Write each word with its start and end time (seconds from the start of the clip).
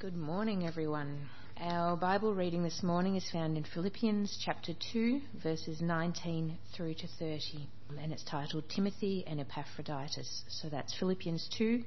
Good 0.00 0.16
morning, 0.16 0.66
everyone. 0.66 1.28
Our 1.60 1.94
Bible 1.94 2.34
reading 2.34 2.62
this 2.62 2.82
morning 2.82 3.16
is 3.16 3.30
found 3.30 3.58
in 3.58 3.64
Philippians 3.64 4.42
chapter 4.42 4.72
2, 4.94 5.20
verses 5.42 5.82
19 5.82 6.56
through 6.74 6.94
to 6.94 7.06
30, 7.18 7.68
and 8.00 8.10
it's 8.10 8.24
titled 8.24 8.64
Timothy 8.70 9.24
and 9.26 9.38
Epaphroditus. 9.40 10.44
So 10.48 10.70
that's 10.70 10.98
Philippians 10.98 11.50
2, 11.58 11.84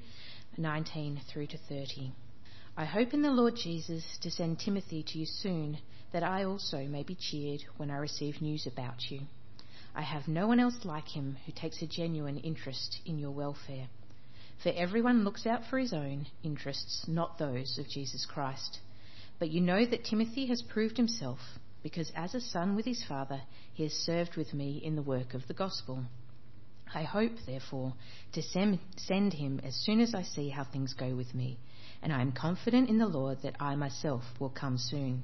19 0.60 1.22
through 1.28 1.48
to 1.48 1.58
30. 1.68 2.12
I 2.78 2.86
hope 2.86 3.16
in 3.16 3.24
the 3.24 3.32
Lord 3.32 3.56
Jesus 3.56 4.04
to 4.22 4.30
send 4.30 4.60
Timothy 4.60 5.04
to 5.08 5.18
you 5.18 5.26
soon, 5.26 5.80
that 6.12 6.22
I 6.22 6.44
also 6.44 6.86
may 6.86 7.02
be 7.02 7.18
cheered 7.20 7.62
when 7.78 7.90
I 7.90 7.98
receive 7.98 8.44
news 8.44 8.68
about 8.68 9.10
you. 9.10 9.22
I 9.96 10.04
have 10.04 10.28
no 10.28 10.46
one 10.46 10.60
else 10.60 10.78
like 10.84 11.08
him 11.08 11.38
who 11.48 11.52
takes 11.52 11.82
a 11.82 11.88
genuine 11.88 12.38
interest 12.38 13.00
in 13.08 13.18
your 13.18 13.32
welfare. 13.32 13.88
For 14.64 14.70
everyone 14.70 15.26
looks 15.26 15.46
out 15.46 15.66
for 15.70 15.78
his 15.78 15.92
own 15.92 16.26
interests, 16.42 17.06
not 17.06 17.38
those 17.38 17.78
of 17.78 17.90
Jesus 17.90 18.26
Christ. 18.26 18.80
But 19.38 19.52
you 19.52 19.60
know 19.60 19.86
that 19.86 20.06
Timothy 20.06 20.48
has 20.48 20.62
proved 20.62 20.96
himself, 20.96 21.40
because 21.84 22.10
as 22.16 22.34
a 22.34 22.40
son 22.40 22.74
with 22.74 22.86
his 22.86 23.04
father, 23.04 23.42
he 23.74 23.84
has 23.84 23.92
served 23.92 24.38
with 24.38 24.54
me 24.54 24.82
in 24.82 24.96
the 24.96 25.02
work 25.02 25.34
of 25.34 25.46
the 25.48 25.54
gospel. 25.54 26.06
I 26.96 27.04
hope, 27.04 27.34
therefore, 27.46 27.94
to 28.34 28.42
send 28.42 29.34
him 29.34 29.60
as 29.66 29.76
soon 29.84 30.00
as 30.00 30.16
I 30.16 30.22
see 30.22 30.48
how 30.48 30.64
things 30.64 30.94
go 30.94 31.14
with 31.14 31.36
me, 31.36 31.58
and 32.02 32.14
I 32.14 32.22
am 32.22 32.32
confident 32.32 32.88
in 32.88 33.00
the 33.00 33.08
Lord 33.08 33.40
that 33.42 33.58
I 33.60 33.76
myself 33.76 34.24
will 34.40 34.50
come 34.50 34.78
soon. 34.78 35.24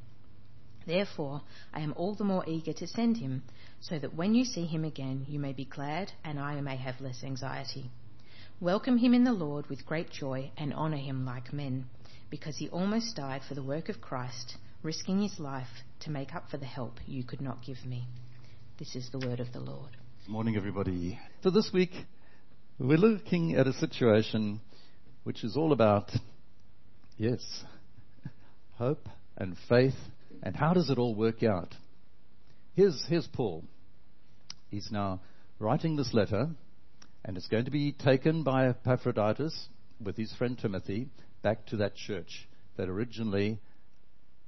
Therefore, 0.85 1.41
I 1.73 1.81
am 1.81 1.93
all 1.95 2.15
the 2.15 2.23
more 2.23 2.43
eager 2.47 2.73
to 2.73 2.87
send 2.87 3.17
him, 3.17 3.43
so 3.79 3.99
that 3.99 4.15
when 4.15 4.33
you 4.33 4.45
see 4.45 4.65
him 4.65 4.83
again, 4.83 5.25
you 5.27 5.39
may 5.39 5.53
be 5.53 5.65
glad 5.65 6.11
and 6.23 6.39
I 6.39 6.59
may 6.61 6.75
have 6.75 6.99
less 6.99 7.23
anxiety. 7.23 7.91
Welcome 8.59 8.97
him 8.97 9.13
in 9.13 9.23
the 9.23 9.33
Lord 9.33 9.67
with 9.67 9.85
great 9.85 10.09
joy 10.09 10.51
and 10.57 10.73
honour 10.73 10.97
him 10.97 11.25
like 11.25 11.53
men, 11.53 11.85
because 12.29 12.57
he 12.57 12.69
almost 12.69 13.15
died 13.15 13.41
for 13.47 13.53
the 13.53 13.63
work 13.63 13.89
of 13.89 14.01
Christ, 14.01 14.57
risking 14.83 15.21
his 15.21 15.39
life 15.39 15.83
to 16.01 16.11
make 16.11 16.33
up 16.33 16.49
for 16.49 16.57
the 16.57 16.65
help 16.65 16.99
you 17.05 17.23
could 17.23 17.41
not 17.41 17.63
give 17.63 17.85
me. 17.85 18.07
This 18.79 18.95
is 18.95 19.09
the 19.11 19.19
word 19.19 19.39
of 19.39 19.53
the 19.53 19.59
Lord. 19.59 19.97
Good 20.25 20.31
Morning, 20.31 20.55
everybody. 20.55 21.19
So 21.43 21.51
this 21.51 21.69
week, 21.71 21.91
we're 22.79 22.97
looking 22.97 23.55
at 23.55 23.67
a 23.67 23.73
situation 23.73 24.61
which 25.23 25.43
is 25.43 25.55
all 25.55 25.73
about, 25.73 26.11
yes, 27.17 27.63
hope 28.77 29.07
and 29.37 29.55
faith 29.69 29.95
and 30.43 30.55
how 30.55 30.73
does 30.73 30.89
it 30.89 30.97
all 30.97 31.15
work 31.15 31.43
out? 31.43 31.75
Here's, 32.73 33.03
here's 33.07 33.27
Paul. 33.27 33.63
He's 34.69 34.89
now 34.91 35.21
writing 35.59 35.95
this 35.95 36.13
letter, 36.13 36.49
and 37.23 37.37
it's 37.37 37.47
going 37.47 37.65
to 37.65 37.71
be 37.71 37.91
taken 37.91 38.43
by 38.43 38.67
Epaphroditus 38.67 39.67
with 40.03 40.17
his 40.17 40.33
friend 40.33 40.57
Timothy 40.57 41.07
back 41.41 41.65
to 41.67 41.77
that 41.77 41.95
church 41.95 42.47
that 42.77 42.89
originally 42.89 43.59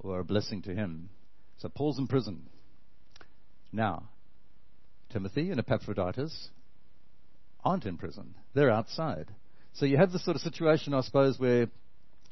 were 0.02 0.20
a 0.20 0.24
blessing 0.24 0.62
to 0.62 0.74
him. 0.74 1.10
So 1.58 1.68
Paul's 1.68 1.98
in 1.98 2.06
prison. 2.06 2.48
Now, 3.72 4.04
Timothy 5.10 5.50
and 5.50 5.60
Epaphroditus 5.60 6.48
aren't 7.64 7.86
in 7.86 7.96
prison. 7.96 8.34
They're 8.54 8.70
outside. 8.70 9.30
So 9.74 9.86
you 9.86 9.96
have 9.96 10.12
this 10.12 10.24
sort 10.24 10.36
of 10.36 10.42
situation, 10.42 10.94
I 10.94 11.00
suppose, 11.00 11.38
where 11.38 11.68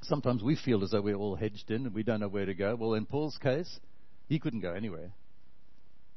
sometimes 0.05 0.43
we 0.43 0.57
feel 0.57 0.83
as 0.83 0.91
though 0.91 1.01
we're 1.01 1.17
all 1.17 1.37
hedged 1.37 1.71
in 1.71 1.87
and 1.87 1.95
we 1.95 2.03
don't 2.03 2.21
know 2.21 2.29
where 2.29 2.47
to 2.47 2.55
go. 2.55 2.75
Well, 2.75 2.95
in 2.95 3.07
Paul's 3.07 3.39
case, 3.39 3.81
he 4.29 4.39
couldn't 4.39 4.61
go 4.61 4.73
anywhere. 4.73 5.13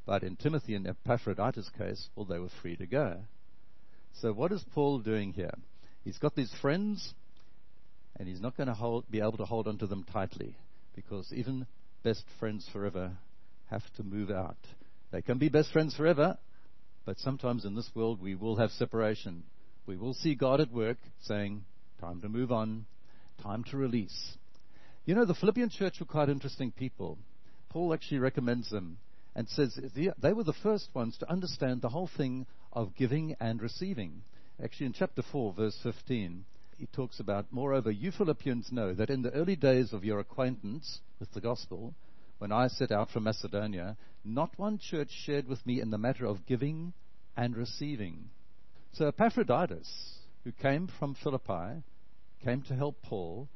But 0.06 0.24
in 0.24 0.36
Timothy 0.36 0.76
and 0.76 0.88
Epaphroditus' 0.88 1.70
case, 1.78 2.10
well, 2.16 2.26
they 2.26 2.40
were 2.40 2.50
free 2.62 2.76
to 2.78 2.86
go. 2.86 3.18
So 4.22 4.32
what 4.32 4.52
is 4.52 4.64
Paul 4.74 5.00
doing 5.00 5.34
here? 5.34 5.54
He's 6.04 6.18
got 6.18 6.36
these 6.36 6.54
friends, 6.62 7.14
and 8.18 8.28
he's 8.28 8.42
not 8.42 8.56
going 8.56 8.68
to 8.68 8.74
hold, 8.74 9.10
be 9.10 9.20
able 9.20 9.38
to 9.38 9.46
hold 9.46 9.68
on 9.68 9.78
to 9.80 9.88
them 9.88 10.06
tightly, 10.12 10.56
because 10.96 11.34
even 11.34 11.66
best 12.04 12.24
friends 12.40 12.70
forever 12.72 13.12
have 13.72 13.84
to 13.98 14.04
move 14.04 14.30
out. 14.30 14.58
They 15.12 15.24
can 15.24 15.40
be 15.40 15.50
best 15.50 15.72
friends 15.72 15.96
forever, 15.96 16.38
but 17.06 17.18
sometimes 17.20 17.66
in 17.66 17.76
this 17.76 17.90
world 17.96 18.22
we 18.22 18.36
will 18.36 18.58
have 18.58 18.70
separation. 18.72 19.44
We 19.88 19.98
will 19.98 20.14
see 20.14 20.36
God 20.36 20.62
at 20.62 20.72
work 20.72 20.98
saying, 21.24 21.66
time 22.00 22.22
to 22.22 22.30
move 22.30 22.52
on, 22.52 22.86
time 23.42 23.64
to 23.66 23.78
release. 23.78 24.38
You 25.06 25.16
know, 25.16 25.26
the 25.26 25.36
Philippian 25.36 25.70
church 25.70 26.00
were 26.00 26.06
quite 26.06 26.30
interesting 26.30 26.72
people. 26.72 27.18
Paul 27.70 27.94
actually 27.94 28.20
recommends 28.20 28.70
them 28.70 28.98
and 29.36 29.48
says 29.50 29.78
they 29.96 30.34
were 30.34 30.44
the 30.44 30.54
first 30.54 30.90
ones 30.94 31.18
to 31.18 31.30
understand 31.30 31.82
the 31.82 31.90
whole 31.90 32.10
thing 32.18 32.46
of 32.74 32.96
giving 32.96 33.36
and 33.40 33.62
receiving. 33.62 34.24
Actually, 34.64 34.88
in 34.88 34.94
chapter 34.94 35.22
4, 35.32 35.54
verse 35.54 35.78
15, 35.84 36.46
he 36.78 36.88
talks 36.88 37.20
about, 37.20 37.46
Moreover, 37.52 37.92
you 37.92 38.12
Philippians 38.12 38.72
know 38.72 38.94
that 38.94 39.10
in 39.10 39.22
the 39.22 39.32
early 39.32 39.56
days 39.56 39.94
of 39.94 40.04
your 40.04 40.20
acquaintance 40.20 41.00
with 41.20 41.32
the 41.34 41.42
gospel, 41.42 41.94
when 42.38 42.52
I 42.52 42.68
set 42.68 42.92
out 42.92 43.10
from 43.12 43.24
Macedonia, 43.24 43.98
not 44.24 44.58
one 44.58 44.78
church 44.78 45.10
shared 45.12 45.48
with 45.48 45.66
me 45.66 45.82
in 45.82 45.90
the 45.90 45.98
matter 45.98 46.26
of 46.26 46.46
giving 46.46 46.94
and 47.38 47.56
receiving. 47.56 48.30
So 48.94 49.08
Epaphroditus, 49.08 50.20
who 50.44 50.52
came 50.52 50.90
from 51.00 51.16
Philippi, 51.16 51.84
came 52.46 52.62
to 52.62 52.76
help 52.76 53.02
Paul 53.02 53.50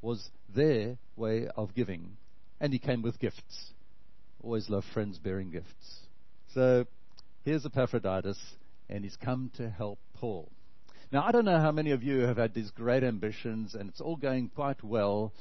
was 0.00 0.30
their 0.54 0.96
way 1.16 1.48
of 1.56 1.74
giving. 1.74 2.16
And 2.60 2.72
he 2.72 2.78
came 2.78 3.02
with 3.02 3.18
gifts. 3.18 3.72
Always 4.42 4.70
love 4.70 4.84
friends 4.94 5.18
bearing 5.18 5.50
gifts. 5.50 6.00
So 6.54 6.86
here's 7.44 7.66
Epaphroditus, 7.66 8.38
and 8.88 9.02
he's 9.02 9.16
come 9.16 9.50
to 9.56 9.68
help 9.68 9.98
Paul. 10.14 10.48
Now, 11.10 11.24
I 11.26 11.32
don't 11.32 11.44
know 11.44 11.58
how 11.58 11.72
many 11.72 11.90
of 11.90 12.02
you 12.02 12.20
have 12.20 12.36
had 12.36 12.54
these 12.54 12.70
great 12.70 13.02
ambitions, 13.02 13.74
and 13.74 13.88
it's 13.88 14.00
all 14.00 14.16
going 14.16 14.50
quite 14.54 14.84
well, 14.84 15.32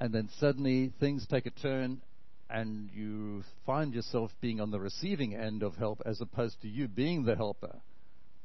and 0.00 0.12
then 0.12 0.30
suddenly 0.38 0.92
things 1.00 1.26
take 1.26 1.46
a 1.46 1.50
turn, 1.50 2.00
and 2.48 2.88
you 2.94 3.42
find 3.66 3.92
yourself 3.92 4.30
being 4.40 4.60
on 4.60 4.70
the 4.70 4.80
receiving 4.80 5.34
end 5.34 5.62
of 5.62 5.74
help 5.76 6.00
as 6.06 6.20
opposed 6.20 6.62
to 6.62 6.68
you 6.68 6.88
being 6.88 7.24
the 7.24 7.36
helper, 7.36 7.76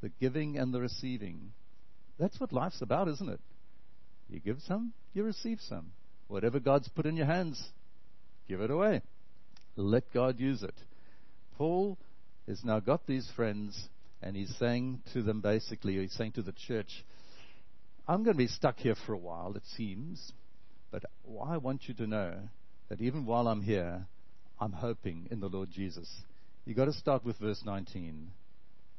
the 0.02 0.10
giving 0.20 0.58
and 0.58 0.74
the 0.74 0.82
receiving. 0.82 1.52
That's 2.20 2.40
what 2.40 2.52
life's 2.52 2.82
about, 2.82 3.08
isn't 3.08 3.30
it? 3.30 3.40
You 4.30 4.40
give 4.40 4.60
some, 4.68 4.94
you 5.14 5.24
receive 5.24 5.60
some. 5.62 5.92
Whatever 6.28 6.60
God's 6.60 6.88
put 6.90 7.06
in 7.06 7.18
your 7.18 7.26
hands, 7.26 7.62
give 8.48 8.62
it 8.62 8.70
away. 8.70 9.02
Let 9.76 10.12
God 10.14 10.40
use 10.40 10.62
it. 10.62 10.76
Paul 11.58 11.98
has 12.48 12.64
now 12.64 12.80
got 12.80 13.08
these 13.08 13.30
friends, 13.36 13.90
and 14.22 14.36
he's 14.36 14.56
saying 14.58 15.02
to 15.14 15.24
them 15.24 15.42
basically, 15.42 15.98
he's 15.98 16.14
saying 16.14 16.34
to 16.34 16.42
the 16.42 16.54
church, 16.54 17.04
I'm 18.08 18.24
going 18.24 18.36
to 18.36 18.38
be 18.38 18.48
stuck 18.48 18.78
here 18.78 18.96
for 19.06 19.14
a 19.14 19.18
while, 19.18 19.54
it 19.56 19.64
seems, 19.76 20.34
but 20.92 21.04
I 21.44 21.58
want 21.58 21.88
you 21.88 21.94
to 21.96 22.08
know 22.08 22.34
that 22.90 23.02
even 23.02 23.26
while 23.26 23.48
I'm 23.48 23.62
here, 23.62 24.08
I'm 24.60 24.74
hoping 24.74 25.28
in 25.32 25.40
the 25.40 25.48
Lord 25.48 25.70
Jesus. 25.72 26.10
You've 26.66 26.78
got 26.78 26.86
to 26.86 26.94
start 26.94 27.24
with 27.24 27.38
verse 27.38 27.62
19. 27.66 28.32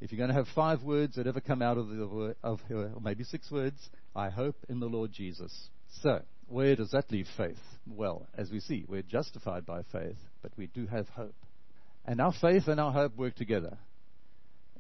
If 0.01 0.11
you're 0.11 0.19
going 0.19 0.31
to 0.31 0.35
have 0.35 0.49
five 0.55 0.83
words 0.83 1.17
that 1.17 1.27
ever 1.27 1.41
come 1.41 1.61
out 1.61 1.77
of 1.77 1.89
the 1.89 2.35
of 2.43 2.61
or 2.71 3.01
maybe 3.03 3.25
six 3.25 3.51
words, 3.51 3.77
I 4.17 4.31
hope 4.31 4.57
in 4.69 4.81
the 4.81 4.87
Lord 4.87 5.13
Jesus. 5.13 5.69
So, 6.01 6.23
where 6.49 6.75
does 6.75 6.91
that 6.93 7.11
leave 7.11 7.27
faith? 7.37 7.59
Well, 7.87 8.27
as 8.37 8.51
we 8.51 8.61
see, 8.61 8.85
we're 8.89 9.03
justified 9.03 9.67
by 9.67 9.83
faith, 9.93 10.17
but 10.43 10.53
we 10.57 10.69
do 10.69 10.87
have 10.87 11.09
hope. 11.11 11.35
And 12.07 12.21
our 12.21 12.33
faith 12.33 12.67
and 12.67 12.81
our 12.81 12.93
hope 12.93 13.17
work 13.17 13.35
together. 13.35 13.77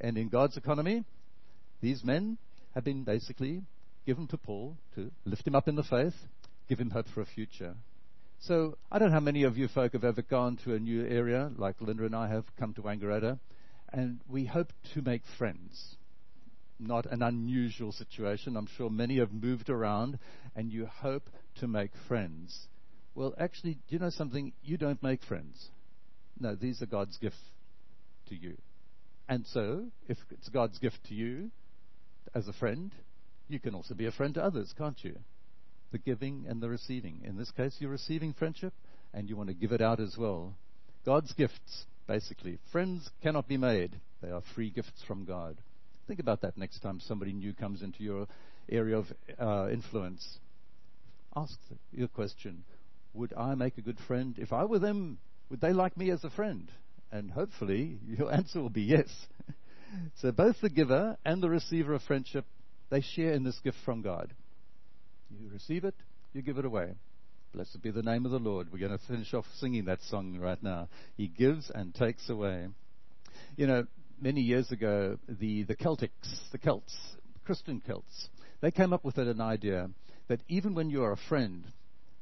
And 0.00 0.16
in 0.16 0.28
God's 0.28 0.56
economy, 0.56 1.04
these 1.82 2.02
men 2.02 2.38
have 2.74 2.84
been 2.84 3.04
basically 3.04 3.62
given 4.06 4.26
to 4.28 4.38
Paul 4.38 4.76
to 4.94 5.10
lift 5.26 5.46
him 5.46 5.54
up 5.54 5.68
in 5.68 5.76
the 5.76 5.82
faith, 5.82 6.14
give 6.68 6.80
him 6.80 6.90
hope 6.90 7.06
for 7.12 7.20
a 7.20 7.26
future. 7.26 7.74
So 8.40 8.78
I 8.90 8.98
don't 8.98 9.08
know 9.08 9.14
how 9.14 9.20
many 9.20 9.42
of 9.42 9.58
you 9.58 9.68
folk 9.68 9.92
have 9.92 10.04
ever 10.04 10.22
gone 10.22 10.56
to 10.64 10.74
a 10.74 10.78
new 10.78 11.06
area, 11.06 11.50
like 11.58 11.80
Linda 11.80 12.06
and 12.06 12.16
I 12.16 12.28
have 12.28 12.44
come 12.58 12.72
to 12.74 12.82
Wangaratta, 12.82 13.38
and 13.92 14.20
we 14.28 14.44
hope 14.44 14.72
to 14.94 15.02
make 15.02 15.22
friends. 15.38 15.96
Not 16.78 17.06
an 17.06 17.22
unusual 17.22 17.92
situation. 17.92 18.56
I'm 18.56 18.68
sure 18.76 18.88
many 18.88 19.18
have 19.18 19.32
moved 19.32 19.68
around, 19.68 20.18
and 20.56 20.72
you 20.72 20.86
hope 20.86 21.28
to 21.56 21.68
make 21.68 21.90
friends. 22.08 22.68
Well, 23.14 23.34
actually, 23.38 23.74
do 23.74 23.80
you 23.88 23.98
know 23.98 24.10
something? 24.10 24.52
You 24.62 24.76
don't 24.76 25.02
make 25.02 25.22
friends. 25.22 25.68
No, 26.38 26.54
these 26.54 26.80
are 26.80 26.86
God's 26.86 27.18
gift 27.18 27.36
to 28.28 28.34
you. 28.34 28.56
And 29.28 29.46
so, 29.46 29.86
if 30.08 30.16
it's 30.30 30.48
God's 30.48 30.78
gift 30.78 31.04
to 31.08 31.14
you 31.14 31.50
as 32.34 32.48
a 32.48 32.52
friend, 32.52 32.92
you 33.48 33.60
can 33.60 33.74
also 33.74 33.94
be 33.94 34.06
a 34.06 34.12
friend 34.12 34.34
to 34.34 34.42
others, 34.42 34.72
can't 34.76 35.02
you? 35.04 35.16
The 35.92 35.98
giving 35.98 36.46
and 36.48 36.62
the 36.62 36.68
receiving. 36.68 37.20
In 37.24 37.36
this 37.36 37.50
case, 37.50 37.76
you're 37.78 37.90
receiving 37.90 38.32
friendship, 38.32 38.72
and 39.12 39.28
you 39.28 39.36
want 39.36 39.48
to 39.48 39.54
give 39.54 39.72
it 39.72 39.82
out 39.82 40.00
as 40.00 40.16
well. 40.16 40.54
God's 41.04 41.32
gifts 41.32 41.86
basically. 42.10 42.58
Friends 42.72 43.08
cannot 43.22 43.46
be 43.46 43.56
made, 43.56 44.00
they 44.20 44.30
are 44.30 44.42
free 44.56 44.70
gifts 44.70 45.00
from 45.06 45.24
God. 45.24 45.56
Think 46.08 46.18
about 46.18 46.40
that 46.40 46.58
next 46.58 46.80
time 46.80 46.98
somebody 46.98 47.32
new 47.32 47.54
comes 47.54 47.82
into 47.82 48.02
your 48.02 48.26
area 48.68 48.98
of 48.98 49.06
uh, 49.38 49.70
influence. 49.70 50.40
Ask 51.36 51.56
your 51.92 52.08
question 52.08 52.64
Would 53.14 53.32
I 53.34 53.54
make 53.54 53.78
a 53.78 53.80
good 53.80 53.98
friend? 54.08 54.34
If 54.38 54.52
I 54.52 54.64
were 54.64 54.80
them, 54.80 55.18
would 55.50 55.60
they 55.60 55.72
like 55.72 55.96
me 55.96 56.10
as 56.10 56.24
a 56.24 56.30
friend? 56.30 56.68
And 57.12 57.30
hopefully, 57.30 58.00
your 58.04 58.32
answer 58.38 58.60
will 58.60 58.70
be 58.70 58.82
yes. 58.82 59.08
so, 60.20 60.32
both 60.32 60.56
the 60.60 60.68
giver 60.68 61.16
and 61.24 61.40
the 61.40 61.48
receiver 61.48 61.94
of 61.94 62.02
friendship, 62.02 62.44
they 62.90 63.02
share 63.02 63.34
in 63.34 63.44
this 63.44 63.60
gift 63.62 63.78
from 63.84 64.02
God. 64.02 64.34
You 65.30 65.48
receive 65.52 65.84
it, 65.84 65.94
you 66.32 66.42
give 66.42 66.58
it 66.58 66.64
away. 66.64 66.94
Blessed 67.52 67.82
be 67.82 67.90
the 67.90 68.02
name 68.02 68.24
of 68.24 68.30
the 68.30 68.38
Lord. 68.38 68.68
We're 68.72 68.78
going 68.78 68.96
to 68.96 69.06
finish 69.06 69.34
off 69.34 69.44
singing 69.58 69.86
that 69.86 70.00
song 70.02 70.38
right 70.38 70.62
now. 70.62 70.88
He 71.16 71.26
gives 71.26 71.68
and 71.74 71.92
takes 71.92 72.28
away. 72.30 72.68
You 73.56 73.66
know, 73.66 73.86
many 74.20 74.40
years 74.40 74.70
ago, 74.70 75.18
the, 75.28 75.64
the 75.64 75.74
Celtics, 75.74 76.10
the 76.52 76.58
Celts, 76.58 76.96
Christian 77.44 77.82
Celts, 77.84 78.28
they 78.60 78.70
came 78.70 78.92
up 78.92 79.04
with 79.04 79.18
an 79.18 79.40
idea 79.40 79.90
that 80.28 80.40
even 80.48 80.74
when 80.74 80.90
you 80.90 81.02
are 81.02 81.10
a 81.10 81.28
friend, 81.28 81.64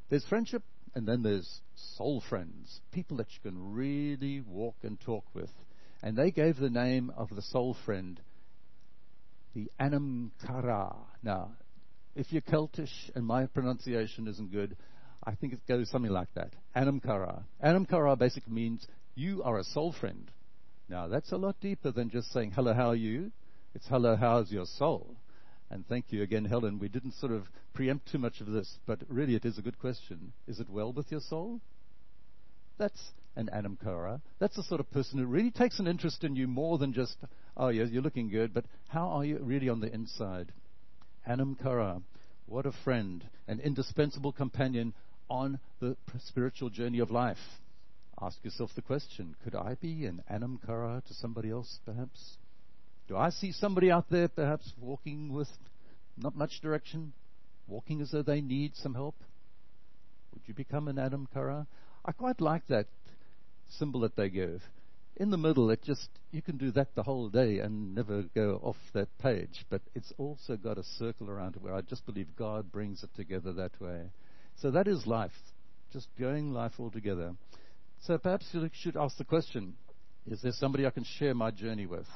there's 0.09 0.25
friendship 0.25 0.63
and 0.95 1.07
then 1.07 1.23
there's 1.23 1.61
soul 1.97 2.23
friends, 2.27 2.81
people 2.91 3.19
that 3.19 3.27
you 3.33 3.51
can 3.51 3.75
really 3.75 4.41
walk 4.41 4.77
and 4.83 4.99
talk 4.99 5.25
with. 5.35 5.51
And 6.03 6.17
they 6.17 6.31
gave 6.31 6.57
the 6.57 6.71
name 6.71 7.13
of 7.17 7.29
the 7.35 7.43
soul 7.43 7.77
friend 7.85 8.19
the 9.55 9.71
Anam 9.79 10.33
Cara. 10.47 10.95
Now, 11.23 11.53
if 12.15 12.33
you're 12.33 12.43
Celtish 12.43 13.11
and 13.15 13.27
my 13.27 13.47
pronunciation 13.47 14.29
isn't 14.29 14.53
good, 14.53 14.77
I 15.25 15.35
think 15.35 15.53
it 15.53 15.67
goes 15.67 15.91
something 15.91 16.13
like 16.13 16.33
that. 16.35 16.53
Anam 16.75 17.01
Cara. 17.01 17.45
Anam 17.61 17.87
Cara 17.87 18.17
basically 18.17 18.53
means 18.53 18.87
you 19.15 19.43
are 19.43 19.59
a 19.59 19.65
soul 19.65 19.93
friend. 19.93 20.31
Now, 20.89 21.09
that's 21.09 21.33
a 21.33 21.37
lot 21.37 21.57
deeper 21.61 21.91
than 21.91 22.11
just 22.11 22.33
saying, 22.33 22.53
hello, 22.53 22.73
how 22.73 22.89
are 22.89 22.95
you? 22.95 23.31
It's 23.75 23.87
hello, 23.89 24.17
how's 24.17 24.51
your 24.51 24.65
soul? 24.65 25.17
And 25.71 25.87
thank 25.87 26.07
you 26.11 26.23
again, 26.23 26.47
Helen. 26.47 26.79
We 26.79 26.89
didn't 26.89 27.13
sort 27.15 27.33
of 27.33 27.45
preempt 27.75 28.11
too 28.11 28.19
much 28.19 28.41
of 28.41 28.47
this, 28.47 28.79
but 28.87 29.01
really 29.09 29.35
it 29.35 29.45
is 29.45 29.59
a 29.59 29.63
good 29.63 29.79
question. 29.79 30.33
Is 30.47 30.61
it 30.61 30.71
well 30.71 30.93
with 30.93 31.11
your 31.11 31.21
soul? 31.21 31.61
That's 32.79 33.13
an 33.37 33.51
Anam 33.51 33.77
Cara. 33.83 34.23
That's 34.39 34.57
the 34.57 34.63
sort 34.63 34.81
of 34.81 34.91
person 34.91 35.19
who 35.19 35.27
really 35.27 35.51
takes 35.51 35.79
an 35.79 35.87
interest 35.87 36.25
in 36.25 36.37
you 36.37 36.49
more 36.49 36.79
than 36.79 36.95
just, 36.95 37.17
oh, 37.57 37.69
yeah, 37.69 37.85
you're 37.85 38.03
looking 38.03 38.31
good, 38.31 38.55
but 38.55 38.65
how 38.89 39.09
are 39.09 39.25
you 39.25 39.39
really 39.43 39.69
on 39.69 39.81
the 39.81 39.93
inside? 39.93 40.53
Anam 41.27 41.55
Cara. 41.55 42.01
What 42.47 42.65
a 42.65 42.73
friend, 42.73 43.23
an 43.47 43.61
indispensable 43.61 44.33
companion 44.33 44.95
on 45.31 45.59
the 45.81 45.97
spiritual 46.27 46.71
journey 46.71 46.99
of 46.99 47.11
life. 47.11 47.39
Ask 48.21 48.45
yourself 48.45 48.71
the 48.75 48.83
question 48.83 49.37
could 49.45 49.55
I 49.55 49.77
be 49.81 50.07
an 50.07 50.23
Anam 50.29 50.59
Cara 50.65 51.03
to 51.07 51.15
somebody 51.15 51.51
else, 51.51 51.79
perhaps? 51.85 52.37
Do 53.07 53.17
I 53.17 53.31
see 53.31 53.53
somebody 53.53 53.91
out 53.91 54.07
there, 54.11 54.29
perhaps, 54.29 54.73
walking 54.81 55.33
with 55.33 55.49
not 56.17 56.37
much 56.37 56.61
direction, 56.61 57.13
walking 57.67 58.01
as 58.01 58.11
though 58.11 58.23
they 58.23 58.41
need 58.41 58.77
some 58.77 58.95
help? 58.95 59.15
Would 60.35 60.43
you 60.47 60.55
become 60.55 60.89
an 60.89 60.99
Anam 60.99 61.29
Cara? 61.33 61.67
I 62.05 62.13
quite 62.13 62.41
like 62.41 62.67
that 62.69 62.87
symbol 63.79 64.01
that 64.01 64.17
they 64.17 64.29
give. 64.29 64.63
In 65.17 65.31
the 65.31 65.37
middle, 65.37 65.71
it 65.71 65.83
just, 65.83 66.09
you 66.31 66.43
can 66.43 66.59
do 66.59 66.71
that 66.73 66.95
the 66.95 67.03
whole 67.03 67.29
day 67.29 67.59
and 67.59 67.95
never 67.95 68.23
go 68.35 68.61
off 68.63 68.77
that 68.95 69.09
page. 69.19 69.65
But 69.69 69.83
it's 69.95 70.13
also 70.17 70.57
got 70.57 70.79
a 70.79 70.85
circle 70.85 71.29
around 71.29 71.57
it 71.57 71.63
where 71.63 71.75
I 71.75 71.81
just 71.81 72.07
believe 72.07 72.29
God 72.37 72.71
brings 72.71 73.03
it 73.03 73.11
together 73.17 73.53
that 73.55 73.81
way. 73.81 74.11
So 74.61 74.71
that 74.73 74.89
is 74.89 75.07
life, 75.07 75.33
just 75.93 76.09
going 76.19 76.53
life 76.53 76.73
all 76.79 76.91
together. 76.91 77.35
So 78.01 78.19
perhaps 78.19 78.47
you 78.53 78.69
should 78.73 78.97
ask 78.97 79.17
the 79.17 79.25
question 79.25 79.75
Is 80.27 80.43
there 80.43 80.53
somebody 80.53 80.87
I 80.87 80.91
can 80.91 81.05
share 81.05 81.35
my 81.35 81.51
journey 81.51 81.87
with? 81.87 82.07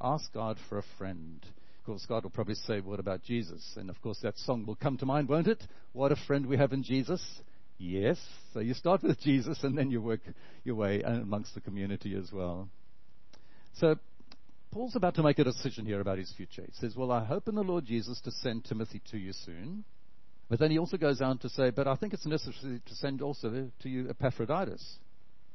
Ask 0.00 0.32
God 0.32 0.58
for 0.68 0.78
a 0.78 0.84
friend. 0.98 1.44
Of 1.80 1.86
course, 1.86 2.06
God 2.06 2.24
will 2.24 2.30
probably 2.30 2.54
say, 2.54 2.80
What 2.80 3.00
about 3.00 3.22
Jesus? 3.22 3.74
And 3.76 3.90
of 3.90 4.00
course, 4.02 4.18
that 4.22 4.38
song 4.38 4.66
will 4.66 4.76
come 4.76 4.96
to 4.98 5.06
mind, 5.06 5.28
won't 5.28 5.46
it? 5.46 5.62
What 5.92 6.12
a 6.12 6.16
friend 6.16 6.46
we 6.46 6.56
have 6.56 6.72
in 6.72 6.82
Jesus. 6.82 7.22
Yes. 7.78 8.18
So 8.52 8.60
you 8.60 8.74
start 8.74 9.02
with 9.02 9.20
Jesus 9.20 9.62
and 9.62 9.76
then 9.76 9.90
you 9.90 10.00
work 10.00 10.20
your 10.64 10.76
way 10.76 11.02
amongst 11.02 11.54
the 11.54 11.60
community 11.60 12.16
as 12.16 12.32
well. 12.32 12.68
So 13.74 13.96
Paul's 14.72 14.96
about 14.96 15.14
to 15.16 15.22
make 15.22 15.38
a 15.38 15.44
decision 15.44 15.86
here 15.86 16.00
about 16.00 16.18
his 16.18 16.32
future. 16.36 16.62
He 16.66 16.72
says, 16.80 16.96
Well, 16.96 17.12
I 17.12 17.24
hope 17.24 17.46
in 17.46 17.54
the 17.54 17.62
Lord 17.62 17.84
Jesus 17.84 18.20
to 18.22 18.32
send 18.32 18.64
Timothy 18.64 19.00
to 19.10 19.18
you 19.18 19.32
soon. 19.32 19.84
But 20.48 20.58
then 20.58 20.70
he 20.70 20.78
also 20.78 20.96
goes 20.96 21.20
on 21.20 21.38
to 21.38 21.48
say, 21.48 21.70
But 21.70 21.88
I 21.88 21.96
think 21.96 22.12
it's 22.12 22.26
necessary 22.26 22.80
to 22.84 22.94
send 22.94 23.22
also 23.22 23.70
to 23.80 23.88
you 23.88 24.08
Epaphroditus, 24.10 24.98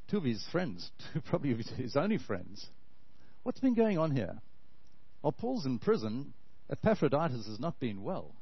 two 0.09 0.17
of 0.17 0.23
his 0.23 0.45
friends, 0.51 0.89
two 1.13 1.21
probably 1.21 1.53
his 1.77 1.95
only 1.95 2.17
friends. 2.17 2.65
What's 3.43 3.59
been 3.59 3.75
going 3.75 3.97
on 3.97 4.11
here? 4.11 4.41
While 5.21 5.31
Paul's 5.33 5.65
in 5.65 5.79
prison, 5.79 6.33
Epaphroditus 6.69 7.47
has 7.47 7.59
not 7.59 7.79
been 7.79 8.03
well. 8.03 8.33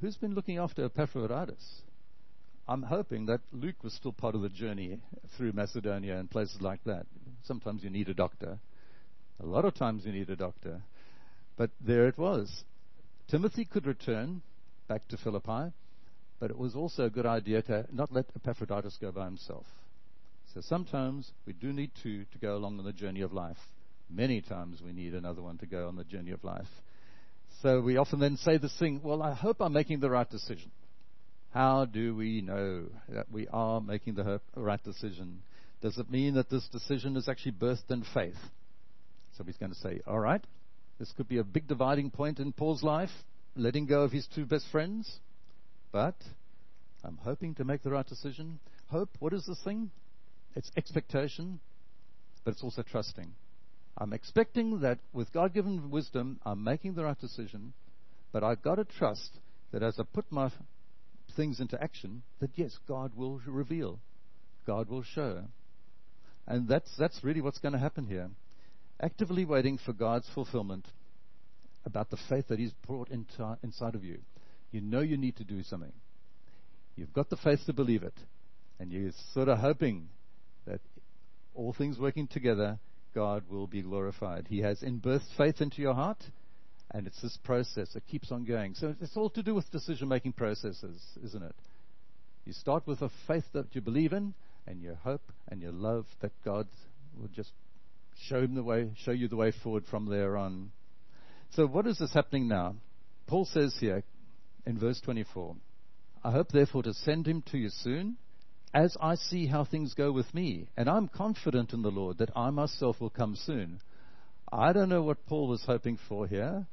Who's 0.00 0.16
been 0.16 0.34
looking 0.34 0.58
after 0.58 0.84
Epaphroditus? 0.84 1.82
I'm 2.68 2.82
hoping 2.82 3.26
that 3.26 3.40
Luke 3.50 3.82
was 3.82 3.94
still 3.94 4.12
part 4.12 4.34
of 4.34 4.42
the 4.42 4.48
journey 4.50 5.00
through 5.36 5.52
Macedonia 5.52 6.18
and 6.18 6.30
places 6.30 6.60
like 6.60 6.84
that. 6.84 7.06
Sometimes 7.44 7.82
you 7.82 7.90
need 7.90 8.08
a 8.08 8.14
doctor. 8.14 8.58
A 9.40 9.46
lot 9.46 9.64
of 9.64 9.74
times 9.74 10.04
you 10.04 10.12
need 10.12 10.28
a 10.28 10.36
doctor. 10.36 10.82
But 11.56 11.70
there 11.80 12.06
it 12.08 12.18
was. 12.18 12.64
Timothy 13.28 13.64
could 13.64 13.86
return 13.86 14.42
back 14.88 15.06
to 15.08 15.16
Philippi, 15.16 15.72
but 16.40 16.50
it 16.50 16.58
was 16.58 16.74
also 16.74 17.04
a 17.04 17.10
good 17.10 17.26
idea 17.26 17.62
to 17.62 17.86
not 17.92 18.12
let 18.12 18.26
Epaphroditus 18.34 18.96
go 19.00 19.12
by 19.12 19.26
himself. 19.26 19.66
So 20.54 20.62
sometimes 20.62 21.30
we 21.46 21.52
do 21.52 21.72
need 21.72 21.90
two 22.02 22.24
to 22.32 22.38
go 22.38 22.56
along 22.56 22.78
on 22.78 22.84
the 22.84 22.92
journey 22.92 23.20
of 23.20 23.32
life. 23.32 23.58
Many 24.10 24.40
times 24.40 24.80
we 24.84 24.92
need 24.92 25.14
another 25.14 25.42
one 25.42 25.58
to 25.58 25.66
go 25.66 25.88
on 25.88 25.96
the 25.96 26.04
journey 26.04 26.30
of 26.30 26.42
life. 26.42 26.68
So 27.62 27.80
we 27.80 27.96
often 27.96 28.20
then 28.20 28.36
say 28.38 28.56
this 28.56 28.76
thing, 28.78 29.00
well, 29.02 29.22
I 29.22 29.34
hope 29.34 29.60
I'm 29.60 29.72
making 29.72 30.00
the 30.00 30.10
right 30.10 30.28
decision. 30.28 30.70
How 31.52 31.84
do 31.84 32.14
we 32.14 32.40
know 32.40 32.86
that 33.08 33.30
we 33.30 33.48
are 33.48 33.80
making 33.80 34.14
the 34.14 34.40
right 34.54 34.82
decision? 34.82 35.42
Does 35.82 35.98
it 35.98 36.10
mean 36.10 36.34
that 36.34 36.50
this 36.50 36.66
decision 36.68 37.16
is 37.16 37.28
actually 37.28 37.52
birthed 37.52 37.90
in 37.90 38.04
faith? 38.14 38.38
So 39.36 39.44
going 39.44 39.72
to 39.72 39.78
say, 39.78 40.00
all 40.06 40.18
right, 40.18 40.44
this 40.98 41.12
could 41.16 41.28
be 41.28 41.38
a 41.38 41.44
big 41.44 41.68
dividing 41.68 42.10
point 42.10 42.40
in 42.40 42.52
Paul's 42.52 42.82
life, 42.82 43.10
letting 43.58 43.86
go 43.86 44.02
of 44.02 44.12
his 44.12 44.26
two 44.34 44.46
best 44.46 44.66
friends, 44.70 45.18
but 45.90 46.14
I'm 47.04 47.18
hoping 47.22 47.54
to 47.56 47.64
make 47.64 47.82
the 47.82 47.90
right 47.90 48.06
decision. 48.06 48.60
Hope, 48.86 49.10
what 49.18 49.32
is 49.32 49.44
this 49.46 49.60
thing? 49.64 49.90
It's 50.54 50.70
expectation, 50.76 51.60
but 52.44 52.52
it's 52.52 52.62
also 52.62 52.82
trusting. 52.82 53.32
I'm 53.98 54.12
expecting 54.12 54.80
that 54.80 54.98
with 55.12 55.32
God 55.32 55.52
given 55.52 55.90
wisdom, 55.90 56.38
I'm 56.46 56.62
making 56.62 56.94
the 56.94 57.04
right 57.04 57.20
decision, 57.20 57.72
but 58.32 58.44
I've 58.44 58.62
got 58.62 58.76
to 58.76 58.84
trust 58.84 59.38
that 59.72 59.82
as 59.82 59.98
I 59.98 60.04
put 60.04 60.30
my 60.30 60.50
things 61.36 61.58
into 61.60 61.82
action, 61.82 62.22
that 62.40 62.50
yes, 62.54 62.78
God 62.86 63.12
will 63.16 63.40
reveal, 63.44 63.98
God 64.66 64.88
will 64.88 65.02
show. 65.02 65.42
And 66.46 66.68
that's, 66.68 66.90
that's 66.96 67.24
really 67.24 67.40
what's 67.40 67.58
going 67.58 67.72
to 67.72 67.78
happen 67.78 68.06
here. 68.06 68.30
Actively 69.00 69.44
waiting 69.44 69.78
for 69.84 69.92
God's 69.92 70.28
fulfillment 70.34 70.86
about 71.88 72.10
the 72.10 72.18
faith 72.28 72.46
that 72.48 72.58
He's 72.58 72.72
brought 72.86 73.08
into, 73.10 73.58
inside 73.62 73.94
of 73.94 74.04
you. 74.04 74.18
You 74.70 74.80
know 74.80 75.00
you 75.00 75.16
need 75.16 75.36
to 75.36 75.44
do 75.44 75.62
something. 75.62 75.92
You've 76.94 77.12
got 77.12 77.30
the 77.30 77.36
faith 77.36 77.60
to 77.66 77.72
believe 77.72 78.02
it. 78.02 78.14
And 78.78 78.92
you're 78.92 79.10
sort 79.32 79.48
of 79.48 79.58
hoping 79.58 80.08
that 80.66 80.80
all 81.54 81.72
things 81.72 81.98
working 81.98 82.28
together 82.28 82.78
God 83.14 83.44
will 83.48 83.66
be 83.66 83.82
glorified. 83.82 84.46
He 84.48 84.60
has 84.60 84.80
inbirthed 84.82 85.36
faith 85.36 85.60
into 85.60 85.82
your 85.82 85.94
heart, 85.94 86.22
and 86.92 87.06
it's 87.06 87.20
this 87.20 87.36
process 87.42 87.88
that 87.94 88.06
keeps 88.06 88.30
on 88.30 88.44
going. 88.44 88.74
So 88.74 88.94
it's 89.00 89.16
all 89.16 89.30
to 89.30 89.42
do 89.42 89.54
with 89.54 89.70
decision 89.72 90.08
making 90.08 90.34
processes, 90.34 91.02
isn't 91.24 91.42
it? 91.42 91.54
You 92.44 92.52
start 92.52 92.86
with 92.86 93.02
a 93.02 93.10
faith 93.26 93.44
that 93.54 93.74
you 93.74 93.80
believe 93.80 94.12
in, 94.12 94.34
and 94.66 94.82
your 94.82 94.96
hope 94.96 95.32
and 95.48 95.62
your 95.62 95.72
love 95.72 96.06
that 96.20 96.32
God 96.44 96.68
will 97.18 97.28
just 97.28 97.50
show 98.26 98.40
him 98.40 98.54
the 98.54 98.62
way, 98.62 98.90
show 99.04 99.12
you 99.12 99.26
the 99.28 99.36
way 99.36 99.52
forward 99.62 99.84
from 99.90 100.06
there 100.06 100.36
on. 100.36 100.70
So 101.50 101.66
what 101.66 101.86
is 101.86 101.98
this 101.98 102.12
happening 102.12 102.48
now? 102.48 102.76
Paul 103.26 103.44
says 103.44 103.76
here 103.78 104.04
in 104.66 104.78
verse 104.78 105.00
24, 105.00 105.56
I 106.24 106.30
hope 106.30 106.48
therefore 106.48 106.82
to 106.84 106.94
send 106.94 107.26
him 107.26 107.42
to 107.50 107.58
you 107.58 107.68
soon 107.70 108.16
as 108.74 108.96
I 109.00 109.14
see 109.14 109.46
how 109.46 109.64
things 109.64 109.94
go 109.94 110.12
with 110.12 110.32
me. 110.34 110.68
And 110.76 110.88
I'm 110.88 111.08
confident 111.08 111.72
in 111.72 111.82
the 111.82 111.90
Lord 111.90 112.18
that 112.18 112.36
I 112.36 112.50
myself 112.50 113.00
will 113.00 113.10
come 113.10 113.36
soon. 113.36 113.80
I 114.52 114.72
don't 114.72 114.88
know 114.88 115.02
what 115.02 115.26
Paul 115.26 115.48
was 115.48 115.64
hoping 115.64 115.98
for 116.08 116.26
here. 116.26 116.66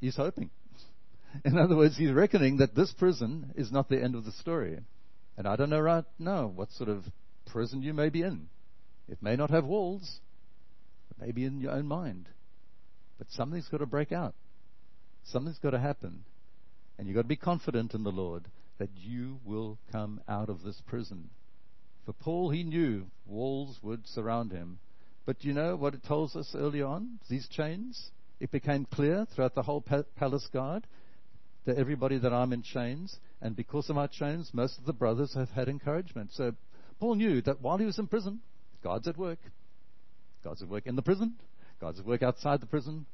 He's 0.00 0.16
hoping. 0.16 0.50
In 1.44 1.58
other 1.58 1.76
words, 1.76 1.96
he's 1.96 2.12
reckoning 2.12 2.58
that 2.58 2.74
this 2.74 2.92
prison 2.92 3.52
is 3.56 3.72
not 3.72 3.88
the 3.88 4.02
end 4.02 4.14
of 4.14 4.24
the 4.24 4.32
story. 4.32 4.78
And 5.36 5.48
I 5.48 5.56
don't 5.56 5.70
know 5.70 5.80
right 5.80 6.04
now 6.18 6.46
what 6.46 6.70
sort 6.72 6.88
of 6.88 7.04
prison 7.46 7.82
you 7.82 7.92
may 7.92 8.08
be 8.08 8.22
in. 8.22 8.48
It 9.08 9.22
may 9.22 9.36
not 9.36 9.50
have 9.50 9.64
walls, 9.64 10.20
it 11.10 11.24
may 11.24 11.32
be 11.32 11.44
in 11.44 11.60
your 11.60 11.72
own 11.72 11.86
mind. 11.86 12.28
But 13.18 13.30
something's 13.30 13.68
got 13.68 13.78
to 13.78 13.86
break 13.86 14.12
out. 14.12 14.34
Something's 15.24 15.58
got 15.58 15.70
to 15.70 15.78
happen. 15.78 16.24
And 16.98 17.06
you've 17.06 17.16
got 17.16 17.22
to 17.22 17.28
be 17.28 17.36
confident 17.36 17.94
in 17.94 18.04
the 18.04 18.10
Lord 18.10 18.44
that 18.78 18.90
you 18.94 19.38
will 19.44 19.78
come 19.92 20.20
out 20.28 20.48
of 20.48 20.62
this 20.62 20.80
prison. 20.86 21.30
For 22.04 22.12
Paul, 22.12 22.50
he 22.50 22.64
knew 22.64 23.06
walls 23.26 23.78
would 23.82 24.06
surround 24.06 24.52
him, 24.52 24.78
But 25.26 25.44
you 25.44 25.52
know 25.52 25.76
what 25.76 25.94
it 25.94 26.04
tells 26.04 26.36
us 26.36 26.54
early 26.54 26.82
on? 26.82 27.18
These 27.28 27.48
chains? 27.48 28.10
It 28.40 28.50
became 28.50 28.86
clear 28.86 29.26
throughout 29.34 29.54
the 29.54 29.62
whole 29.62 29.82
palace 30.16 30.48
guard 30.52 30.86
that 31.64 31.78
everybody 31.78 32.18
that 32.18 32.32
I'm 32.32 32.52
in 32.52 32.62
chains, 32.62 33.16
and 33.40 33.56
because 33.56 33.88
of 33.88 33.96
my 33.96 34.06
chains, 34.06 34.50
most 34.52 34.78
of 34.78 34.84
the 34.84 34.92
brothers 34.92 35.32
have 35.34 35.48
had 35.50 35.68
encouragement. 35.68 36.30
So 36.34 36.52
Paul 37.00 37.14
knew 37.14 37.40
that 37.42 37.62
while 37.62 37.78
he 37.78 37.86
was 37.86 37.98
in 37.98 38.06
prison, 38.06 38.40
God's 38.82 39.08
at 39.08 39.16
work. 39.16 39.38
God's 40.42 40.62
at 40.62 40.68
work 40.68 40.86
in 40.86 40.96
the 40.96 41.02
prison. 41.02 41.36
God's 41.84 42.00
at 42.00 42.06
work 42.06 42.22
outside 42.22 42.62
the 42.62 42.66
prison. 42.66 43.04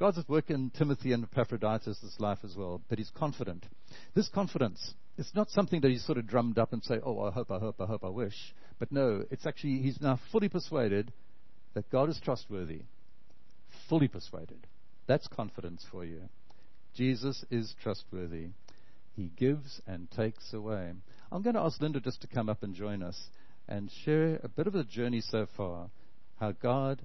God's 0.00 0.16
at 0.16 0.26
work 0.26 0.48
in 0.48 0.70
Timothy 0.70 1.12
and 1.12 1.24
Epaphroditus' 1.24 2.16
life 2.18 2.38
as 2.44 2.56
well, 2.56 2.80
but 2.88 2.96
he's 2.96 3.10
confident. 3.14 3.66
This 4.14 4.30
confidence, 4.30 4.94
it's 5.18 5.34
not 5.34 5.50
something 5.50 5.82
that 5.82 5.90
he's 5.90 6.06
sort 6.06 6.16
of 6.16 6.26
drummed 6.26 6.56
up 6.56 6.72
and 6.72 6.82
say, 6.82 6.98
oh, 7.04 7.20
I 7.20 7.30
hope, 7.30 7.50
I 7.50 7.58
hope, 7.58 7.78
I 7.78 7.84
hope, 7.84 8.02
I 8.02 8.08
wish. 8.08 8.54
But 8.78 8.90
no, 8.90 9.22
it's 9.30 9.44
actually, 9.44 9.82
he's 9.82 10.00
now 10.00 10.18
fully 10.32 10.48
persuaded 10.48 11.12
that 11.74 11.90
God 11.90 12.08
is 12.08 12.18
trustworthy. 12.24 12.84
Fully 13.86 14.08
persuaded. 14.08 14.66
That's 15.06 15.28
confidence 15.28 15.84
for 15.90 16.02
you. 16.02 16.22
Jesus 16.94 17.44
is 17.50 17.74
trustworthy. 17.82 18.46
He 19.14 19.30
gives 19.36 19.82
and 19.86 20.10
takes 20.10 20.54
away. 20.54 20.90
I'm 21.30 21.42
going 21.42 21.54
to 21.56 21.60
ask 21.60 21.82
Linda 21.82 22.00
just 22.00 22.22
to 22.22 22.28
come 22.28 22.48
up 22.48 22.62
and 22.62 22.74
join 22.74 23.02
us 23.02 23.24
and 23.68 23.90
share 24.06 24.40
a 24.42 24.48
bit 24.48 24.66
of 24.66 24.74
a 24.74 24.84
journey 24.84 25.20
so 25.20 25.46
far, 25.54 25.90
how 26.40 26.52
God, 26.52 27.02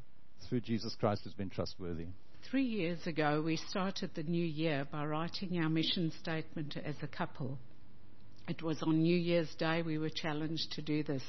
through 0.47 0.61
Jesus 0.61 0.95
Christ, 0.99 1.23
has 1.23 1.33
been 1.33 1.49
trustworthy. 1.49 2.07
Three 2.49 2.65
years 2.65 3.05
ago, 3.05 3.41
we 3.45 3.55
started 3.55 4.11
the 4.15 4.23
new 4.23 4.45
year 4.45 4.87
by 4.91 5.05
writing 5.05 5.59
our 5.59 5.69
mission 5.69 6.11
statement 6.21 6.75
as 6.83 6.95
a 7.01 7.07
couple. 7.07 7.57
It 8.47 8.61
was 8.61 8.81
on 8.83 9.03
New 9.03 9.15
Year's 9.15 9.53
Day 9.55 9.81
we 9.81 9.97
were 9.97 10.09
challenged 10.09 10.71
to 10.73 10.81
do 10.81 11.03
this. 11.03 11.23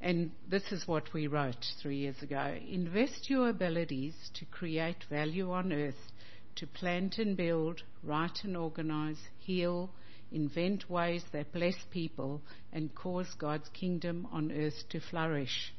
And 0.00 0.30
this 0.48 0.70
is 0.70 0.86
what 0.86 1.12
we 1.14 1.26
wrote 1.26 1.64
three 1.82 1.96
years 1.96 2.20
ago. 2.22 2.56
Invest 2.68 3.30
your 3.30 3.48
abilities 3.48 4.14
to 4.34 4.44
create 4.44 5.02
value 5.08 5.50
on 5.50 5.72
earth, 5.72 6.12
to 6.56 6.66
plant 6.66 7.18
and 7.18 7.36
build, 7.36 7.82
write 8.02 8.40
and 8.44 8.56
organize, 8.56 9.18
heal, 9.38 9.90
invent 10.30 10.90
ways 10.90 11.24
that 11.32 11.52
bless 11.52 11.76
people, 11.90 12.42
and 12.72 12.94
cause 12.94 13.32
God's 13.38 13.68
kingdom 13.70 14.28
on 14.30 14.52
earth 14.52 14.88
to 14.90 15.00
flourish. 15.00 15.72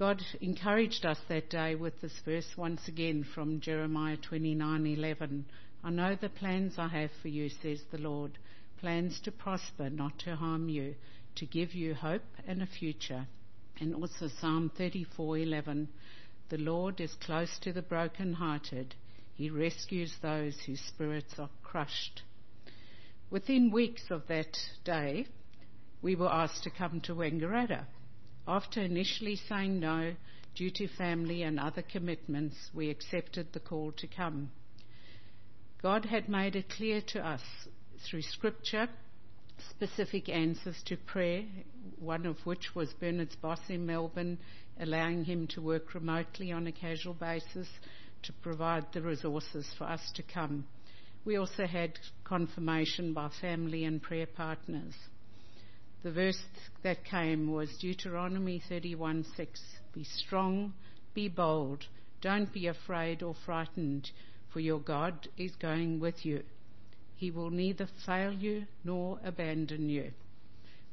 God 0.00 0.22
encouraged 0.40 1.04
us 1.04 1.18
that 1.28 1.50
day 1.50 1.74
with 1.74 2.00
this 2.00 2.18
verse 2.24 2.56
once 2.56 2.88
again 2.88 3.22
from 3.22 3.60
Jeremiah 3.60 4.16
29:11. 4.16 5.44
I 5.84 5.90
know 5.90 6.14
the 6.14 6.30
plans 6.30 6.78
I 6.78 6.88
have 6.88 7.10
for 7.20 7.28
you, 7.28 7.50
says 7.50 7.82
the 7.90 7.98
Lord, 7.98 8.38
plans 8.78 9.20
to 9.20 9.30
prosper, 9.30 9.90
not 9.90 10.18
to 10.20 10.36
harm 10.36 10.70
you, 10.70 10.94
to 11.34 11.44
give 11.44 11.74
you 11.74 11.92
hope 11.92 12.24
and 12.46 12.62
a 12.62 12.66
future. 12.66 13.26
And 13.78 13.94
also 13.94 14.28
Psalm 14.28 14.70
34:11. 14.70 15.88
The 16.48 16.56
Lord 16.56 16.98
is 16.98 17.12
close 17.16 17.58
to 17.58 17.70
the 17.74 17.82
broken-hearted. 17.82 18.94
He 19.34 19.50
rescues 19.50 20.16
those 20.22 20.58
whose 20.60 20.80
spirits 20.80 21.38
are 21.38 21.50
crushed. 21.62 22.22
Within 23.28 23.70
weeks 23.70 24.10
of 24.10 24.26
that 24.28 24.56
day, 24.82 25.26
we 26.00 26.16
were 26.16 26.32
asked 26.32 26.62
to 26.62 26.70
come 26.70 27.02
to 27.02 27.14
Wangaratta. 27.14 27.84
After 28.46 28.80
initially 28.80 29.36
saying 29.36 29.80
no 29.80 30.14
due 30.54 30.70
to 30.70 30.88
family 30.88 31.42
and 31.42 31.58
other 31.58 31.82
commitments, 31.82 32.56
we 32.74 32.90
accepted 32.90 33.52
the 33.52 33.60
call 33.60 33.92
to 33.92 34.06
come. 34.06 34.50
God 35.82 36.04
had 36.04 36.28
made 36.28 36.56
it 36.56 36.68
clear 36.68 37.00
to 37.08 37.26
us 37.26 37.42
through 38.08 38.22
scripture 38.22 38.88
specific 39.70 40.28
answers 40.28 40.82
to 40.86 40.96
prayer, 40.96 41.44
one 41.98 42.26
of 42.26 42.38
which 42.46 42.74
was 42.74 42.92
Bernard's 42.94 43.36
boss 43.36 43.60
in 43.68 43.86
Melbourne 43.86 44.38
allowing 44.78 45.24
him 45.24 45.46
to 45.48 45.60
work 45.60 45.94
remotely 45.94 46.52
on 46.52 46.66
a 46.66 46.72
casual 46.72 47.14
basis 47.14 47.68
to 48.22 48.32
provide 48.32 48.86
the 48.92 49.02
resources 49.02 49.72
for 49.76 49.84
us 49.84 50.10
to 50.14 50.22
come. 50.22 50.66
We 51.24 51.36
also 51.36 51.66
had 51.66 51.98
confirmation 52.24 53.12
by 53.12 53.28
family 53.40 53.84
and 53.84 54.02
prayer 54.02 54.26
partners. 54.26 54.94
The 56.02 56.12
verse 56.12 56.42
that 56.82 57.04
came 57.04 57.52
was 57.52 57.76
Deuteronomy 57.76 58.62
31:6. 58.70 59.60
Be 59.92 60.04
strong, 60.04 60.72
be 61.12 61.28
bold, 61.28 61.84
don't 62.22 62.50
be 62.50 62.68
afraid 62.68 63.22
or 63.22 63.34
frightened, 63.34 64.10
for 64.50 64.60
your 64.60 64.80
God 64.80 65.28
is 65.36 65.54
going 65.56 66.00
with 66.00 66.24
you. 66.24 66.42
He 67.16 67.30
will 67.30 67.50
neither 67.50 67.86
fail 68.06 68.32
you 68.32 68.66
nor 68.82 69.20
abandon 69.22 69.90
you. 69.90 70.12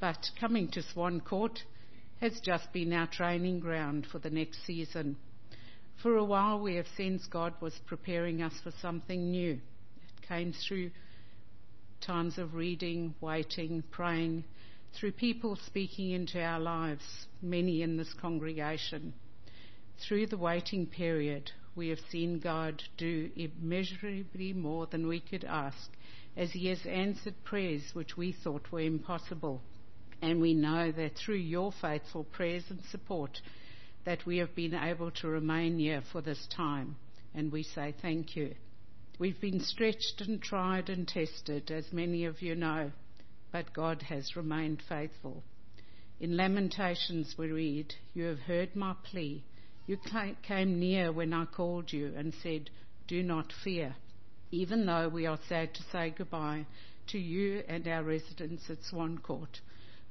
But 0.01 0.29
coming 0.37 0.69
to 0.71 0.83
Swan 0.83 1.21
Court 1.21 1.63
has 2.19 2.41
just 2.41 2.73
been 2.73 2.91
our 2.91 3.07
training 3.07 3.61
ground 3.61 4.07
for 4.11 4.19
the 4.19 4.29
next 4.29 4.65
season. 4.65 5.15
For 6.03 6.17
a 6.17 6.23
while, 6.25 6.59
we 6.59 6.75
have 6.75 6.87
sensed 6.97 7.31
God 7.31 7.53
was 7.61 7.79
preparing 7.85 8.41
us 8.41 8.59
for 8.61 8.71
something 8.81 9.31
new. 9.31 9.53
It 9.53 10.27
came 10.27 10.51
through 10.51 10.91
times 12.01 12.37
of 12.37 12.55
reading, 12.55 13.15
waiting, 13.21 13.83
praying, 13.89 14.43
through 14.93 15.11
people 15.11 15.55
speaking 15.65 16.11
into 16.11 16.41
our 16.41 16.59
lives, 16.59 17.27
many 17.41 17.81
in 17.81 17.97
this 17.97 18.13
congregation. 18.19 19.13
Through 20.07 20.27
the 20.27 20.37
waiting 20.37 20.87
period, 20.87 21.51
we 21.75 21.89
have 21.89 21.99
seen 22.09 22.39
God 22.39 22.81
do 22.97 23.29
immeasurably 23.35 24.53
more 24.53 24.87
than 24.87 25.07
we 25.07 25.19
could 25.19 25.43
ask, 25.43 25.91
as 26.35 26.51
He 26.51 26.67
has 26.67 26.85
answered 26.85 27.35
prayers 27.43 27.83
which 27.93 28.17
we 28.17 28.31
thought 28.31 28.71
were 28.71 28.81
impossible. 28.81 29.61
And 30.21 30.41
we 30.41 30.53
know 30.55 30.91
that 30.91 31.15
through 31.15 31.35
your 31.35 31.71
faithful 31.71 32.23
prayers 32.23 32.63
and 32.69 32.81
support, 32.89 33.39
that 34.05 34.25
we 34.25 34.37
have 34.37 34.55
been 34.55 34.73
able 34.73 35.11
to 35.11 35.27
remain 35.27 35.77
here 35.77 36.01
for 36.11 36.21
this 36.21 36.47
time. 36.55 36.95
And 37.35 37.51
we 37.51 37.61
say 37.61 37.93
thank 38.01 38.35
you. 38.35 38.55
We've 39.19 39.39
been 39.39 39.59
stretched 39.59 40.21
and 40.21 40.41
tried 40.41 40.89
and 40.89 41.07
tested, 41.07 41.69
as 41.69 41.91
many 41.91 42.25
of 42.25 42.41
you 42.41 42.55
know 42.55 42.91
but 43.51 43.73
God 43.73 44.01
has 44.03 44.35
remained 44.35 44.81
faithful. 44.87 45.43
In 46.19 46.35
Lamentations, 46.35 47.35
we 47.37 47.51
read, 47.51 47.93
You 48.13 48.25
have 48.25 48.39
heard 48.39 48.75
my 48.75 48.95
plea. 49.03 49.43
You 49.85 49.97
came 50.43 50.79
near 50.79 51.11
when 51.11 51.33
I 51.33 51.45
called 51.45 51.93
you 51.93 52.13
and 52.15 52.33
said, 52.41 52.69
Do 53.07 53.23
not 53.23 53.53
fear. 53.63 53.95
Even 54.51 54.85
though 54.85 55.09
we 55.09 55.25
are 55.25 55.39
sad 55.47 55.73
to 55.75 55.83
say 55.91 56.09
goodbye 56.09 56.65
to 57.07 57.17
you 57.17 57.63
and 57.67 57.87
our 57.87 58.03
residents 58.03 58.69
at 58.69 58.83
Swan 58.83 59.17
Court, 59.17 59.61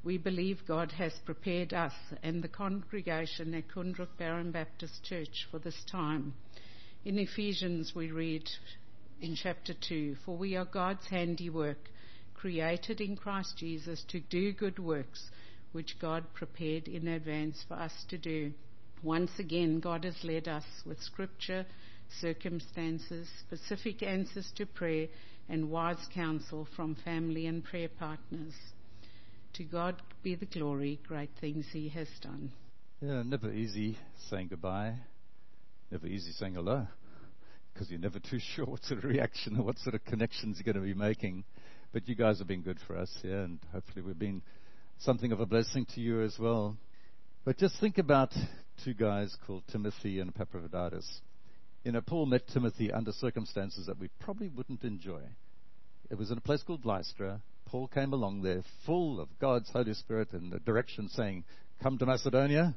we 0.05 0.17
believe 0.17 0.67
God 0.69 0.93
has 0.93 1.13
prepared 1.25 1.75
us 1.75 1.93
and 2.23 2.43
the 2.43 2.49
congregation 2.49 3.53
at 3.55 3.69
Koonruk 3.69 4.17
Barron 4.19 4.53
Baptist 4.53 5.03
Church 5.05 5.47
for 5.51 5.59
this 5.59 5.83
time. 5.91 6.35
In 7.05 7.19
Ephesians, 7.19 7.93
we 7.95 8.11
read 8.11 8.49
in 9.21 9.35
chapter 9.35 9.75
2 9.89 10.17
For 10.25 10.37
we 10.37 10.55
are 10.55 10.65
God's 10.65 11.07
handiwork 11.09 11.91
created 12.37 13.01
in 13.01 13.17
Christ 13.17 13.57
Jesus 13.57 14.05
to 14.09 14.21
do 14.21 14.53
good 14.53 14.79
works 14.79 15.31
which 15.73 15.99
God 16.01 16.25
prepared 16.33 16.89
in 16.89 17.09
advance 17.09 17.65
for 17.67 17.75
us 17.75 17.93
to 18.09 18.19
do. 18.19 18.53
Once 19.03 19.31
again, 19.39 19.81
God 19.81 20.05
has 20.05 20.17
led 20.23 20.49
us 20.49 20.65
with 20.87 21.01
scripture, 21.01 21.67
circumstances, 22.21 23.29
specific 23.41 24.03
answers 24.03 24.51
to 24.57 24.67
prayer, 24.67 25.09
and 25.49 25.71
wise 25.71 26.05
counsel 26.15 26.67
from 26.75 26.97
family 27.05 27.47
and 27.47 27.63
prayer 27.63 27.89
partners. 27.89 28.55
To 29.55 29.65
God 29.65 30.01
be 30.23 30.35
the 30.35 30.47
glory, 30.47 30.99
great 31.07 31.31
things 31.41 31.67
He 31.73 31.89
has 31.91 32.09
done. 32.23 32.53
Yeah, 33.01 33.23
never 33.23 33.53
easy 33.53 33.99
saying 34.31 34.49
goodbye, 34.49 34.95
never 35.91 36.07
easy 36.07 36.33
saying 36.33 36.55
hello, 36.55 36.87
because 37.73 37.91
you're 37.91 38.01
never 38.01 38.19
too 38.19 38.41
sure 38.41 38.65
what 38.67 38.83
sort 38.85 39.05
of 39.05 39.05
reaction 39.05 39.59
or 39.59 39.63
what 39.63 39.79
sort 39.79 39.95
of 39.95 40.05
connections 40.05 40.59
you're 40.59 40.73
going 40.73 40.83
to 40.83 40.95
be 40.95 40.99
making. 40.99 41.45
But 41.93 42.09
you 42.09 42.15
guys 42.15 42.39
have 42.39 42.49
been 42.49 42.63
good 42.63 42.79
for 42.87 42.97
us, 42.97 43.11
yeah, 43.23 43.45
and 43.45 43.59
hopefully 43.73 44.03
we've 44.03 44.19
been 44.19 44.43
something 44.99 45.33
of 45.33 45.41
a 45.41 45.47
blessing 45.47 45.87
to 45.95 46.01
you 46.01 46.23
as 46.23 46.37
well. 46.39 46.77
But 47.45 47.59
just 47.59 47.79
think 47.81 47.99
about 47.99 48.35
two 48.85 48.95
guys 48.95 49.35
called 49.47 49.63
Timothy 49.71 50.21
and 50.21 50.31
Epaphroditus. 50.31 51.21
You 51.85 51.93
know, 51.93 52.01
Paul 52.01 52.27
met 52.27 52.49
Timothy 52.49 52.93
under 52.93 53.13
circumstances 53.13 53.87
that 53.87 53.99
we 53.99 54.09
probably 54.21 54.49
wouldn't 54.49 54.83
enjoy. 54.83 55.21
It 56.11 56.19
was 56.19 56.31
in 56.31 56.39
a 56.39 56.43
place 56.43 56.63
called 56.63 56.85
Lystra. 56.85 57.41
Paul 57.67 57.89
came 57.89 58.13
along 58.13 58.43
there 58.43 58.63
full 58.85 59.21
of 59.21 59.29
God's 59.41 59.71
Holy 59.71 59.95
Spirit 59.95 60.33
and 60.33 60.53
the 60.53 60.59
direction 60.61 61.09
saying, 61.09 61.45
Come 61.83 61.99
to 61.99 62.07
Macedonia. 62.07 62.75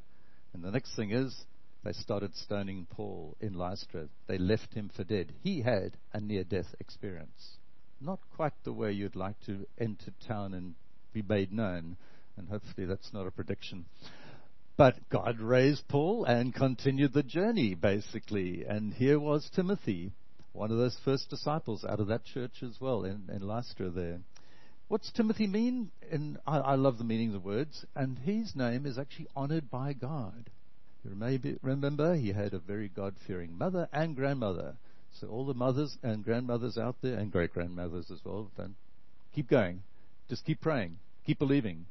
And 0.54 0.64
the 0.64 0.72
next 0.72 0.96
thing 0.96 1.12
is, 1.12 1.36
they 1.84 1.94
started 1.94 2.36
stoning 2.36 2.88
Paul 2.90 3.36
in 3.40 3.54
Lystra. 3.54 4.08
They 4.28 4.38
left 4.38 4.74
him 4.74 4.92
for 4.96 5.04
dead. 5.04 5.34
He 5.42 5.62
had 5.62 5.98
a 6.14 6.20
near 6.20 6.44
death 6.44 6.74
experience 6.80 7.59
not 8.02 8.20
quite 8.36 8.54
the 8.64 8.74
way 8.74 8.92
you'd 8.92 9.16
like 9.16 9.40
to 9.46 9.66
enter 9.80 10.12
town 10.28 10.54
and 10.54 10.76
be 11.14 11.22
made 11.22 11.52
known. 11.52 11.98
And 12.38 12.48
hopefully 12.48 12.88
that's 12.88 13.14
not 13.14 13.28
a 13.28 13.32
prediction. 13.32 13.86
But 14.78 15.10
God 15.10 15.40
raised 15.40 15.88
Paul 15.90 16.24
and 16.24 16.56
continued 16.56 17.14
the 17.14 17.24
journey, 17.24 17.76
basically. 17.76 18.64
And 18.66 18.94
here 18.94 19.20
was 19.20 19.50
Timothy, 19.54 20.14
one 20.54 20.72
of 20.72 20.78
those 20.78 20.98
first 21.04 21.30
disciples 21.30 21.84
out 21.84 22.00
of 22.00 22.08
that 22.08 22.24
church 22.24 22.64
as 22.64 22.80
well 22.80 23.04
in, 23.04 23.30
in 23.34 23.42
Lystra 23.42 23.90
there. 23.90 24.20
What's 24.88 25.12
Timothy 25.12 25.48
mean? 25.48 25.92
And 26.10 26.38
I, 26.48 26.60
I 26.60 26.76
love 26.76 26.98
the 26.98 27.04
meaning 27.04 27.28
of 27.28 27.34
the 27.34 27.40
words. 27.48 27.86
And 27.96 28.18
his 28.20 28.56
name 28.56 28.86
is 28.86 28.98
actually 28.98 29.28
honored 29.36 29.70
by 29.70 29.94
God. 29.94 30.50
You 31.04 31.16
maybe 31.16 31.58
remember 31.62 32.16
he 32.16 32.32
had 32.32 32.54
a 32.54 32.60
very 32.60 32.88
God 32.90 33.16
fearing 33.28 33.58
mother 33.58 33.88
and 33.92 34.16
grandmother. 34.16 34.76
So 35.14 35.28
all 35.28 35.46
the 35.46 35.54
mothers 35.54 35.98
and 36.04 36.24
grandmothers 36.24 36.78
out 36.78 36.96
there 37.02 37.18
and 37.18 37.32
great 37.32 37.54
grandmothers 37.54 38.10
as 38.12 38.20
well, 38.24 38.50
don't 38.58 38.76
keep 39.34 39.50
going. 39.50 39.84
Just 40.30 40.46
keep 40.46 40.62
praying. 40.62 40.98
Keep 41.26 41.40
believing. 41.40 41.86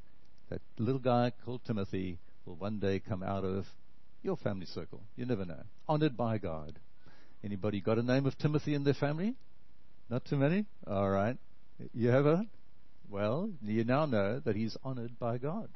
That 0.51 0.61
little 0.79 1.01
guy 1.01 1.33
called 1.45 1.61
Timothy 1.67 2.19
will 2.47 2.57
one 2.57 2.79
day 2.79 3.01
come 3.01 3.23
out 3.23 3.45
of 3.45 3.67
your 4.23 4.37
family 4.37 4.67
circle. 4.67 5.03
You 5.17 5.27
never 5.27 5.45
know. 5.45 5.63
Honored 5.89 6.17
by 6.17 6.39
God. 6.39 6.79
Anybody 7.45 7.81
got 7.81 7.99
a 7.99 8.03
name 8.03 8.27
of 8.27 8.37
Timothy 8.39 8.75
in 8.75 8.85
their 8.85 8.95
family? 8.95 9.35
Not 10.11 10.25
too 10.25 10.37
many? 10.37 10.65
All 10.87 11.11
right. 11.11 11.37
You 11.95 12.09
have 12.09 12.27
a? 12.27 12.47
Well, 13.11 13.51
you 13.63 13.85
now 13.85 14.07
know 14.07 14.41
that 14.41 14.57
he's 14.57 14.77
honored 14.85 15.19
by 15.19 15.39
God. 15.39 15.69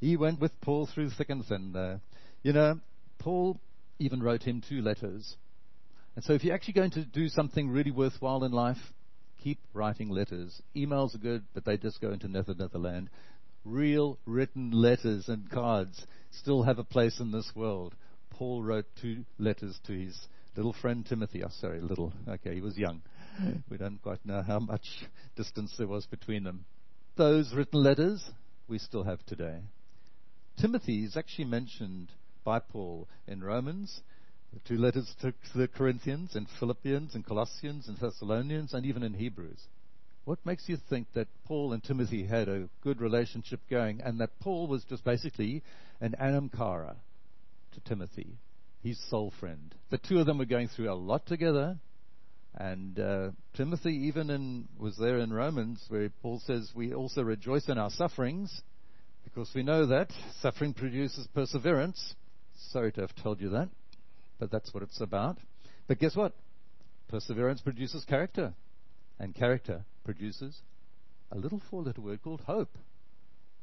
He 0.00 0.16
went 0.16 0.40
with 0.40 0.60
Paul 0.60 0.86
through 0.86 1.10
thick 1.10 1.30
and 1.30 1.44
thin 1.44 1.72
there. 1.72 2.00
You 2.42 2.52
know, 2.52 2.80
Paul 3.18 3.58
even 3.98 4.22
wrote 4.22 4.42
him 4.42 4.62
two 4.66 4.82
letters. 4.82 5.36
And 6.16 6.24
so 6.24 6.32
if 6.32 6.42
you're 6.42 6.54
actually 6.54 6.74
going 6.74 6.90
to 6.92 7.04
do 7.04 7.28
something 7.28 7.68
really 7.68 7.90
worthwhile 7.90 8.42
in 8.44 8.50
life, 8.50 8.78
keep 9.44 9.60
writing 9.74 10.08
letters. 10.08 10.60
Emails 10.74 11.14
are 11.14 11.18
good, 11.18 11.44
but 11.54 11.64
they 11.64 11.76
just 11.76 12.00
go 12.00 12.10
into 12.10 12.26
nether 12.26 12.54
netherland. 12.54 13.10
Real 13.64 14.18
written 14.24 14.70
letters 14.70 15.28
and 15.28 15.50
cards 15.50 16.06
still 16.30 16.62
have 16.62 16.78
a 16.78 16.84
place 16.84 17.20
in 17.20 17.32
this 17.32 17.52
world. 17.54 17.94
Paul 18.30 18.62
wrote 18.62 18.86
two 19.00 19.24
letters 19.38 19.78
to 19.86 19.92
his 19.92 20.18
little 20.56 20.72
friend 20.72 21.04
Timothy. 21.06 21.44
Oh, 21.44 21.50
sorry, 21.60 21.80
little. 21.80 22.12
Okay, 22.26 22.54
he 22.54 22.60
was 22.60 22.78
young. 22.78 23.02
We 23.70 23.76
don't 23.76 24.00
quite 24.02 24.24
know 24.24 24.40
how 24.40 24.58
much 24.58 24.86
distance 25.36 25.74
there 25.76 25.86
was 25.86 26.06
between 26.06 26.44
them. 26.44 26.64
Those 27.16 27.52
written 27.54 27.82
letters 27.82 28.30
we 28.68 28.78
still 28.78 29.04
have 29.04 29.24
today. 29.26 29.58
Timothy 30.58 31.04
is 31.04 31.16
actually 31.16 31.44
mentioned 31.44 32.08
by 32.44 32.60
Paul 32.60 33.06
in 33.26 33.44
Romans, 33.44 34.00
the 34.52 34.60
two 34.60 34.76
letters 34.76 35.14
to 35.20 35.32
the 35.54 35.68
Corinthians, 35.68 36.34
and 36.34 36.46
Philippians, 36.58 37.14
and 37.14 37.26
Colossians, 37.26 37.88
and 37.88 37.96
Thessalonians, 37.98 38.74
and 38.74 38.86
even 38.86 39.02
in 39.02 39.14
Hebrews. 39.14 39.60
What 40.26 40.44
makes 40.44 40.68
you 40.68 40.76
think 40.90 41.06
that 41.14 41.28
Paul 41.44 41.72
and 41.72 41.82
Timothy 41.84 42.26
had 42.26 42.48
a 42.48 42.68
good 42.82 43.00
relationship 43.00 43.60
going 43.70 44.00
and 44.00 44.20
that 44.20 44.40
Paul 44.40 44.66
was 44.66 44.82
just 44.84 45.04
basically 45.04 45.62
an 46.00 46.16
anam 46.18 46.48
cara 46.48 46.96
to 47.74 47.80
Timothy, 47.80 48.38
his 48.82 48.98
soul 49.08 49.32
friend? 49.38 49.72
The 49.90 49.98
two 49.98 50.18
of 50.18 50.26
them 50.26 50.38
were 50.38 50.44
going 50.44 50.66
through 50.66 50.90
a 50.90 50.94
lot 50.94 51.26
together. 51.26 51.78
And 52.56 52.98
uh, 52.98 53.30
Timothy 53.54 54.08
even 54.08 54.30
in, 54.30 54.66
was 54.78 54.96
there 54.96 55.18
in 55.18 55.32
Romans 55.32 55.84
where 55.90 56.10
Paul 56.22 56.42
says, 56.44 56.72
We 56.74 56.92
also 56.92 57.22
rejoice 57.22 57.68
in 57.68 57.78
our 57.78 57.90
sufferings 57.90 58.62
because 59.22 59.52
we 59.54 59.62
know 59.62 59.86
that 59.86 60.10
suffering 60.40 60.74
produces 60.74 61.28
perseverance. 61.34 62.14
Sorry 62.72 62.90
to 62.92 63.02
have 63.02 63.14
told 63.22 63.40
you 63.40 63.50
that, 63.50 63.68
but 64.38 64.50
that's 64.50 64.72
what 64.72 64.82
it's 64.82 65.00
about. 65.00 65.38
But 65.86 65.98
guess 65.98 66.16
what? 66.16 66.32
Perseverance 67.08 67.60
produces 67.60 68.04
character, 68.04 68.54
and 69.18 69.34
character 69.34 69.84
produces 70.04 70.58
a 71.30 71.36
little 71.36 71.60
four 71.70 71.82
letter 71.82 72.00
word 72.00 72.22
called 72.22 72.42
hope. 72.42 72.76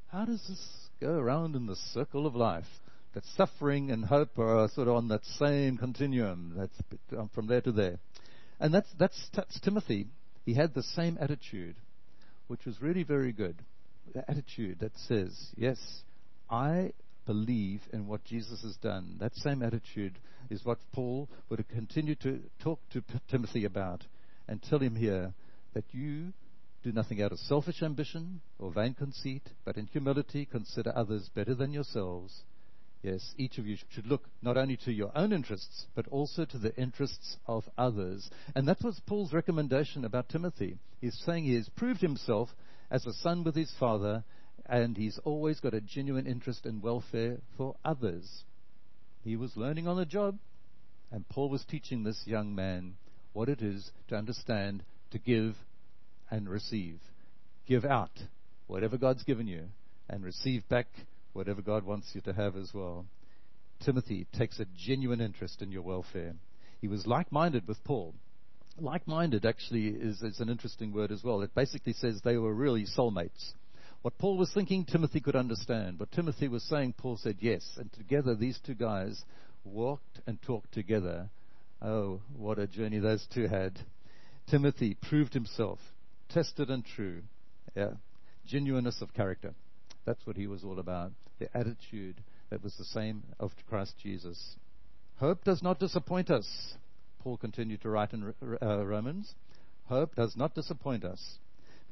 How 0.07 0.25
does 0.25 0.45
this 0.47 0.89
go 1.01 1.17
around 1.17 1.55
in 1.55 1.65
the 1.65 1.75
circle 1.75 2.25
of 2.25 2.35
life? 2.35 2.67
That 3.13 3.25
suffering 3.35 3.91
and 3.91 4.05
hope 4.05 4.39
are 4.39 4.67
sort 4.69 4.87
of 4.87 4.95
on 4.95 5.07
that 5.09 5.25
same 5.25 5.77
continuum. 5.77 6.53
That's 6.57 7.19
um, 7.19 7.29
from 7.33 7.47
there 7.47 7.61
to 7.61 7.71
there. 7.71 7.99
And 8.59 8.73
that's, 8.73 8.89
that's, 8.97 9.29
that's 9.35 9.59
Timothy. 9.59 10.07
He 10.45 10.55
had 10.55 10.73
the 10.73 10.83
same 10.83 11.17
attitude, 11.21 11.75
which 12.47 12.65
was 12.65 12.81
really 12.81 13.03
very 13.03 13.31
good 13.31 13.55
the 14.13 14.29
attitude 14.29 14.79
that 14.79 14.97
says, 15.07 15.51
Yes, 15.55 15.77
I 16.49 16.93
believe 17.25 17.81
in 17.91 18.07
what 18.07 18.23
Jesus 18.25 18.61
has 18.63 18.75
done. 18.77 19.17
That 19.19 19.35
same 19.35 19.63
attitude 19.63 20.19
is 20.53 20.63
what 20.63 20.77
Paul 20.93 21.27
would 21.50 21.67
continue 21.67 22.15
to 22.15 22.39
talk 22.63 22.79
to 22.91 23.03
Timothy 23.29 23.65
about 23.65 24.04
and 24.47 24.62
tell 24.62 24.80
him 24.80 24.95
here 24.95 25.34
that 25.73 25.86
you 25.91 26.34
do 26.84 26.91
nothing 26.91 27.21
out 27.21 27.32
of 27.32 27.39
selfish 27.39 27.82
ambition 27.82 28.41
or 28.60 28.71
vain 28.71 28.93
conceit, 28.93 29.43
but 29.65 29.77
in 29.77 29.88
humility 29.88 30.45
consider 30.45 30.93
others 30.95 31.30
better 31.34 31.56
than 31.56 31.73
yourselves. 31.73 32.43
Yes, 33.01 33.34
each 33.38 33.58
of 33.58 33.65
you 33.65 33.77
should 33.89 34.06
look 34.06 34.30
not 34.41 34.56
only 34.56 34.77
to 34.86 34.91
your 34.91 35.12
own 35.15 35.34
interests, 35.34 35.88
but 35.95 36.08
also 36.08 36.45
to 36.45 36.58
the 36.58 36.75
interests 36.77 37.38
of 37.47 37.63
others. 37.77 38.30
And 38.56 38.67
that 38.67 38.82
was 38.82 39.01
Paul's 39.06 39.34
recommendation 39.34 40.06
about 40.06 40.30
Timothy. 40.30 40.77
He's 41.01 41.19
saying 41.25 41.43
he 41.43 41.56
has 41.56 41.67
proved 41.69 42.01
himself 42.01 42.49
as 42.91 43.06
a 43.06 43.13
son 43.13 43.43
with 43.43 43.56
his 43.56 43.73
father, 43.80 44.23
and 44.67 44.95
he's 44.95 45.19
always 45.25 45.60
got 45.60 45.73
a 45.73 45.82
genuine 45.82 46.27
interest 46.27 46.65
in 46.65 46.80
welfare 46.80 47.39
for 47.58 47.75
others. 47.84 48.43
He 49.23 49.36
was 49.36 49.56
learning 49.58 49.88
on 49.88 49.97
the 49.97 50.06
job, 50.06 50.38
and 51.13 51.30
Paul 51.30 51.49
was 51.49 51.63
teaching 51.63 52.04
this 52.04 52.23
young 52.26 52.56
man 52.56 52.95
what 53.34 53.47
it 53.47 53.62
is 53.62 53.91
to 54.08 54.15
understand, 54.15 54.84
to 55.12 55.19
give 55.19 55.56
and 56.32 56.49
receive. 56.49 56.99
Give 57.67 57.86
out 57.86 58.10
whatever 58.65 58.97
God's 58.97 59.23
given 59.23 59.45
you, 59.45 59.65
and 60.10 60.23
receive 60.23 60.67
back 60.69 60.88
whatever 61.34 61.62
God 61.62 61.86
wants 61.86 62.10
you 62.15 62.21
to 62.21 62.34
have 62.34 62.56
as 62.56 62.71
well. 62.73 63.06
Timothy 63.86 64.26
takes 64.36 64.60
a 64.60 64.65
genuine 64.76 65.21
interest 65.21 65.62
in 65.62 65.71
your 65.71 65.84
welfare. 65.84 66.34
He 66.82 66.88
was 66.88 67.06
like 67.06 67.32
minded 67.32 67.67
with 67.67 67.84
Paul. 67.84 68.15
Like 68.80 69.08
minded 69.08 69.45
actually 69.45 69.89
is, 69.89 70.23
is 70.23 70.39
an 70.39 70.49
interesting 70.49 70.91
word 70.91 71.12
as 71.12 71.23
well. 71.23 71.43
It 71.43 71.54
basically 71.54 71.93
says 71.93 72.21
they 72.23 72.38
were 72.38 72.56
really 72.56 72.86
soulmates. 72.97 73.54
What 74.02 74.17
Paul 74.17 74.38
was 74.38 74.52
thinking, 74.52 74.84
Timothy 74.84 75.19
could 75.19 75.36
understand. 75.36 75.99
What 75.99 76.12
Timothy 76.12 76.47
was 76.47 76.63
saying, 76.63 76.95
Paul 76.97 77.17
said 77.17 77.38
yes. 77.39 77.63
And 77.78 77.93
together, 77.93 78.36
these 78.36 78.60
two 78.65 78.73
guys 78.73 79.23
walked 79.63 80.19
and 80.28 80.41
talked 80.41 80.73
together. 80.73 81.30
Oh, 81.82 82.21
what 82.36 82.60
a 82.60 82.67
journey 82.67 82.99
those 82.99 83.28
two 83.34 83.47
had. 83.47 83.80
Timothy 84.49 84.95
proved 85.02 85.34
himself, 85.34 85.80
tested 86.30 86.69
and 86.69 86.86
true. 86.86 87.21
Yeah. 87.76 87.91
Genuineness 88.45 89.02
of 89.02 89.13
character. 89.13 89.54
That's 90.06 90.26
what 90.26 90.36
he 90.36 90.47
was 90.47 90.63
all 90.63 90.80
about. 90.80 91.12
The 91.39 91.56
attitude 91.56 92.21
that 92.49 92.63
was 92.63 92.76
the 92.78 92.86
same 92.86 93.23
of 93.39 93.52
Christ 93.69 93.95
Jesus. 94.02 94.56
Hope 95.17 95.43
does 95.43 95.63
not 95.63 95.80
disappoint 95.80 96.30
us. 96.30 96.76
Paul 97.19 97.38
continued 97.38 97.82
to 97.82 97.89
write 97.89 98.13
in 98.13 98.34
uh, 98.62 98.86
Romans, 98.86 99.34
hope 99.86 100.15
does 100.15 100.36
not 100.36 100.54
disappoint 100.54 101.06
us 101.06 101.38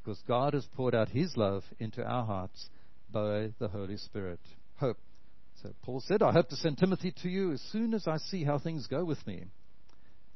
because 0.02 0.20
God 0.28 0.52
has 0.52 0.66
poured 0.76 0.94
out 0.94 1.08
his 1.08 1.36
love 1.36 1.64
into 1.78 2.04
our 2.04 2.26
hearts 2.26 2.68
by 3.10 3.52
the 3.58 3.68
Holy 3.68 3.96
Spirit. 3.96 4.40
Hope. 4.76 4.98
So 5.62 5.72
Paul 5.82 6.00
said, 6.00 6.22
I 6.22 6.32
hope 6.32 6.48
to 6.50 6.56
send 6.56 6.78
Timothy 6.78 7.12
to 7.22 7.28
you 7.28 7.52
as 7.52 7.60
soon 7.72 7.94
as 7.94 8.06
I 8.06 8.18
see 8.18 8.44
how 8.44 8.58
things 8.58 8.86
go 8.86 9.04
with 9.04 9.24
me. 9.26 9.44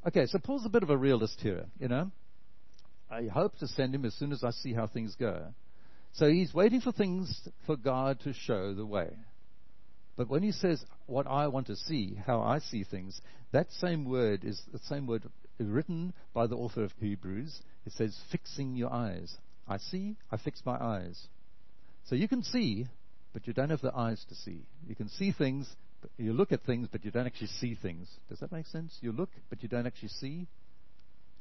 Okay, 0.06 0.26
so 0.26 0.38
Paul's 0.38 0.66
a 0.66 0.70
bit 0.70 0.82
of 0.82 0.90
a 0.90 0.96
realist 0.96 1.40
here, 1.40 1.66
you 1.78 1.88
know. 1.88 2.10
I 3.10 3.26
hope 3.26 3.56
to 3.58 3.68
send 3.68 3.94
him 3.94 4.04
as 4.04 4.14
soon 4.14 4.32
as 4.32 4.44
I 4.44 4.50
see 4.50 4.72
how 4.72 4.86
things 4.86 5.14
go. 5.18 5.54
So 6.12 6.28
he's 6.28 6.54
waiting 6.54 6.80
for 6.80 6.92
things 6.92 7.48
for 7.66 7.76
God 7.76 8.20
to 8.20 8.32
show 8.32 8.74
the 8.74 8.86
way. 8.86 9.10
But 10.16 10.28
when 10.28 10.42
he 10.42 10.52
says, 10.52 10.82
what 11.06 11.26
I 11.26 11.48
want 11.48 11.66
to 11.66 11.76
see, 11.76 12.16
how 12.26 12.40
I 12.40 12.58
see 12.58 12.84
things, 12.84 13.20
that 13.52 13.70
same 13.72 14.04
word 14.04 14.44
is 14.44 14.60
the 14.72 14.78
same 14.78 15.06
word 15.06 15.24
written 15.58 16.14
by 16.32 16.46
the 16.46 16.56
author 16.56 16.84
of 16.84 16.92
Hebrews. 17.00 17.60
It 17.84 17.92
says, 17.92 18.16
fixing 18.32 18.76
your 18.76 18.92
eyes. 18.92 19.36
I 19.68 19.78
see, 19.78 20.16
I 20.30 20.36
fix 20.36 20.62
my 20.64 20.76
eyes. 20.76 21.20
So 22.04 22.14
you 22.14 22.28
can 22.28 22.42
see, 22.42 22.86
but 23.36 23.46
you 23.46 23.52
don't 23.52 23.68
have 23.68 23.82
the 23.82 23.94
eyes 23.94 24.24
to 24.30 24.34
see. 24.34 24.64
You 24.88 24.94
can 24.94 25.10
see 25.10 25.30
things, 25.30 25.68
you 26.16 26.32
look 26.32 26.52
at 26.52 26.62
things, 26.62 26.88
but 26.90 27.04
you 27.04 27.10
don't 27.10 27.26
actually 27.26 27.48
see 27.48 27.74
things. 27.74 28.08
Does 28.30 28.40
that 28.40 28.50
make 28.50 28.64
sense? 28.64 28.96
You 29.02 29.12
look, 29.12 29.28
but 29.50 29.62
you 29.62 29.68
don't 29.68 29.86
actually 29.86 30.08
see. 30.08 30.46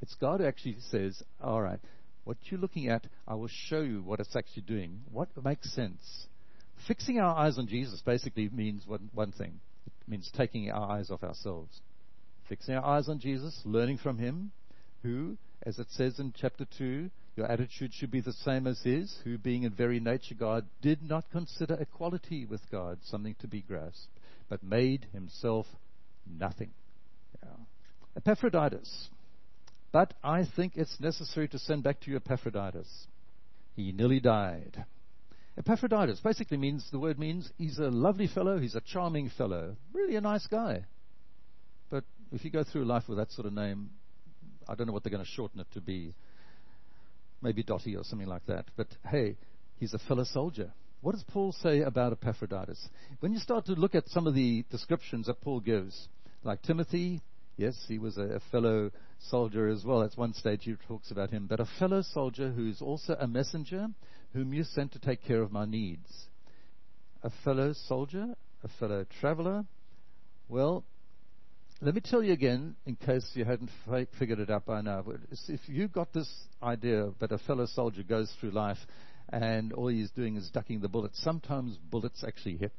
It's 0.02 0.14
God 0.16 0.42
who 0.42 0.46
actually 0.46 0.76
says, 0.92 1.24
all 1.42 1.62
right, 1.62 1.80
what 2.26 2.36
you're 2.48 2.60
looking 2.60 2.90
at, 2.90 3.08
I 3.26 3.36
will 3.36 3.48
show 3.48 3.80
you 3.80 4.04
what 4.04 4.20
it's 4.20 4.36
actually 4.36 4.64
doing. 4.64 5.04
What 5.10 5.30
makes 5.42 5.74
sense? 5.74 6.28
Fixing 6.86 7.22
our 7.22 7.34
eyes 7.34 7.58
on 7.58 7.66
Jesus 7.66 8.02
basically 8.06 8.50
means 8.50 8.86
one, 8.86 9.10
one 9.14 9.32
thing. 9.32 9.62
It 9.86 9.94
means 10.06 10.30
taking 10.36 10.70
our 10.72 10.98
eyes 10.98 11.10
off 11.10 11.24
ourselves. 11.24 11.80
Fixing 12.50 12.76
our 12.76 12.84
eyes 12.84 13.08
on 13.08 13.20
Jesus, 13.20 13.58
learning 13.64 14.00
from 14.00 14.18
Him, 14.18 14.52
who, 15.02 15.38
as 15.66 15.80
it 15.80 15.88
says 15.92 16.20
in 16.20 16.34
chapter 16.36 16.66
2, 16.78 17.10
your 17.36 17.52
attitude 17.52 17.94
should 17.94 18.12
be 18.12 18.22
the 18.22 18.34
same 18.34 18.66
as 18.68 18.80
His, 18.82 19.16
who, 19.24 19.38
being 19.38 19.64
in 19.64 19.74
very 19.74 20.00
nature 20.00 20.36
God, 20.36 20.66
did 20.82 21.04
not 21.04 21.30
consider 21.32 21.76
equality 21.76 22.46
with 22.46 22.62
God 22.72 23.00
something 23.06 23.36
to 23.40 23.48
be 23.48 23.62
grasped, 23.62 24.20
but 24.50 24.64
made 24.64 25.08
Himself 25.12 25.66
nothing. 26.26 26.72
Yeah. 27.44 27.50
Epaphroditus. 28.18 29.10
But 29.92 30.14
I 30.24 30.46
think 30.56 30.74
it's 30.76 31.00
necessary 31.00 31.48
to 31.50 31.60
send 31.60 31.84
back 31.84 32.02
to 32.02 32.12
you 32.12 32.18
Epaphroditus. 32.18 33.08
He 33.76 33.92
nearly 33.92 34.20
died. 34.20 34.86
Epaphroditus 35.58 36.20
basically 36.20 36.58
means, 36.58 36.86
the 36.92 37.00
word 37.00 37.18
means, 37.18 37.50
he's 37.58 37.80
a 37.80 37.90
lovely 37.90 38.28
fellow, 38.28 38.60
he's 38.60 38.76
a 38.76 38.82
charming 38.82 39.30
fellow, 39.38 39.76
really 39.94 40.16
a 40.16 40.22
nice 40.22 40.46
guy. 40.48 40.86
But 41.90 42.04
if 42.32 42.44
you 42.44 42.52
go 42.52 42.64
through 42.64 42.86
life 42.86 43.04
with 43.08 43.18
that 43.18 43.32
sort 43.32 43.48
of 43.48 43.54
name, 43.54 43.92
I 44.68 44.76
don't 44.76 44.88
know 44.88 44.94
what 44.94 45.04
they're 45.04 45.12
going 45.12 45.24
to 45.24 45.32
shorten 45.32 45.60
it 45.60 45.68
to 45.74 45.82
be. 45.82 46.14
Maybe 47.46 47.62
Dotty 47.62 47.96
or 47.96 48.04
something 48.04 48.28
like 48.28 48.48
that. 48.48 48.66
But 48.76 48.88
hey, 49.08 49.38
he's 49.78 49.94
a 49.94 50.00
fellow 50.00 50.24
soldier. 50.24 50.74
What 51.02 51.12
does 51.12 51.24
Paul 51.28 51.52
say 51.52 51.82
about 51.82 52.12
Epaphroditus? 52.12 52.90
When 53.20 53.34
you 53.34 53.38
start 53.38 53.68
to 53.68 53.74
look 53.74 53.94
at 53.94 54.10
some 54.10 54.26
of 54.26 54.34
the 54.34 54.66
descriptions 54.72 55.28
that 55.28 55.42
Paul 55.42 55.60
gives, 55.60 56.08
like 56.44 56.64
Timothy, 56.64 57.22
yes, 57.56 57.76
he 57.88 58.00
was 58.00 58.18
a, 58.18 58.24
a 58.24 58.40
fellow 58.52 58.90
soldier 59.30 59.68
as 59.68 59.86
well. 59.86 60.02
At 60.02 60.18
one 60.18 60.34
stage 60.34 60.62
he 60.64 60.74
talks 60.88 61.12
about 61.12 61.30
him, 61.30 61.46
but 61.46 61.60
a 61.60 61.68
fellow 61.78 62.02
soldier 62.02 62.50
who's 62.50 62.82
also 62.82 63.16
a 63.20 63.28
messenger 63.28 63.90
whom 64.34 64.52
you 64.52 64.64
sent 64.64 64.94
to 64.94 65.00
take 65.00 65.24
care 65.24 65.44
of 65.44 65.52
my 65.52 65.66
needs. 65.66 66.26
A 67.22 67.30
fellow 67.44 67.74
soldier, 67.74 68.34
a 68.64 68.68
fellow 68.80 69.06
traveler. 69.22 69.66
Well, 70.50 70.84
let 71.82 71.94
me 71.94 72.02
tell 72.02 72.24
you 72.24 72.34
again, 72.34 72.76
in 72.86 72.96
case 72.96 73.30
you 73.34 73.44
hadn't 73.44 73.70
figured 74.18 74.40
it 74.40 74.50
out 74.50 74.66
by 74.66 74.82
now. 74.82 75.04
If 75.48 75.60
you 75.68 75.88
got 75.88 76.14
this 76.14 76.30
idea 76.64 77.12
that 77.20 77.32
a 77.32 77.38
fellow 77.38 77.66
soldier 77.66 78.04
goes 78.04 78.32
through 78.40 78.52
life 78.52 78.78
and 79.30 79.74
all 79.74 79.88
he's 79.88 80.12
doing 80.12 80.38
is 80.38 80.50
ducking 80.50 80.80
the 80.80 80.88
bullets, 80.88 81.22
sometimes 81.22 81.78
bullets 81.78 82.24
actually 82.26 82.58
hit. 82.58 82.74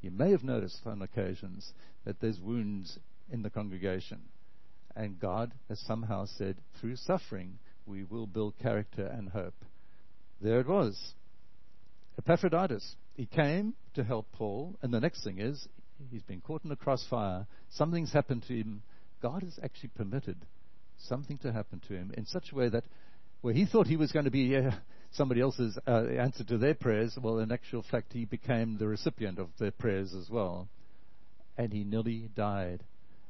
You 0.00 0.10
may 0.10 0.30
have 0.30 0.44
noticed 0.44 0.86
on 0.86 1.02
occasions 1.02 1.72
that 2.04 2.20
there's 2.20 2.38
wounds 2.38 2.98
in 3.32 3.42
the 3.42 3.50
congregation. 3.50 4.20
And 4.94 5.18
God 5.18 5.52
has 5.68 5.80
somehow 5.80 6.26
said, 6.26 6.56
through 6.80 6.96
suffering, 6.96 7.58
we 7.84 8.04
will 8.04 8.26
build 8.26 8.58
character 8.62 9.06
and 9.06 9.28
hope. 9.28 9.64
There 10.40 10.60
it 10.60 10.68
was. 10.68 11.14
Epaphroditus. 12.18 12.94
He 13.14 13.26
came 13.26 13.74
to 13.94 14.04
help 14.04 14.26
Paul, 14.32 14.76
and 14.82 14.92
the 14.92 15.00
next 15.00 15.24
thing 15.24 15.38
is 15.38 15.66
He's 16.10 16.22
been 16.22 16.40
caught 16.40 16.64
in 16.64 16.70
a 16.70 16.76
crossfire. 16.76 17.46
Something's 17.70 18.12
happened 18.12 18.44
to 18.48 18.54
him. 18.54 18.82
God 19.22 19.42
has 19.42 19.58
actually 19.62 19.90
permitted 19.96 20.36
something 20.98 21.38
to 21.38 21.52
happen 21.52 21.80
to 21.88 21.94
him 21.94 22.12
in 22.16 22.26
such 22.26 22.52
a 22.52 22.54
way 22.54 22.68
that 22.68 22.84
where 23.40 23.54
he 23.54 23.66
thought 23.66 23.86
he 23.86 23.96
was 23.96 24.12
going 24.12 24.24
to 24.24 24.30
be 24.30 24.56
uh, 24.56 24.70
somebody 25.12 25.40
else's 25.40 25.78
uh, 25.86 26.04
answer 26.18 26.44
to 26.44 26.58
their 26.58 26.74
prayers, 26.74 27.16
well, 27.20 27.38
in 27.38 27.52
actual 27.52 27.82
fact, 27.82 28.12
he 28.12 28.24
became 28.24 28.76
the 28.78 28.86
recipient 28.86 29.38
of 29.38 29.48
their 29.58 29.70
prayers 29.70 30.14
as 30.14 30.28
well. 30.30 30.68
And 31.56 31.72
he 31.72 31.84
nearly 31.84 32.28
died. 32.34 32.82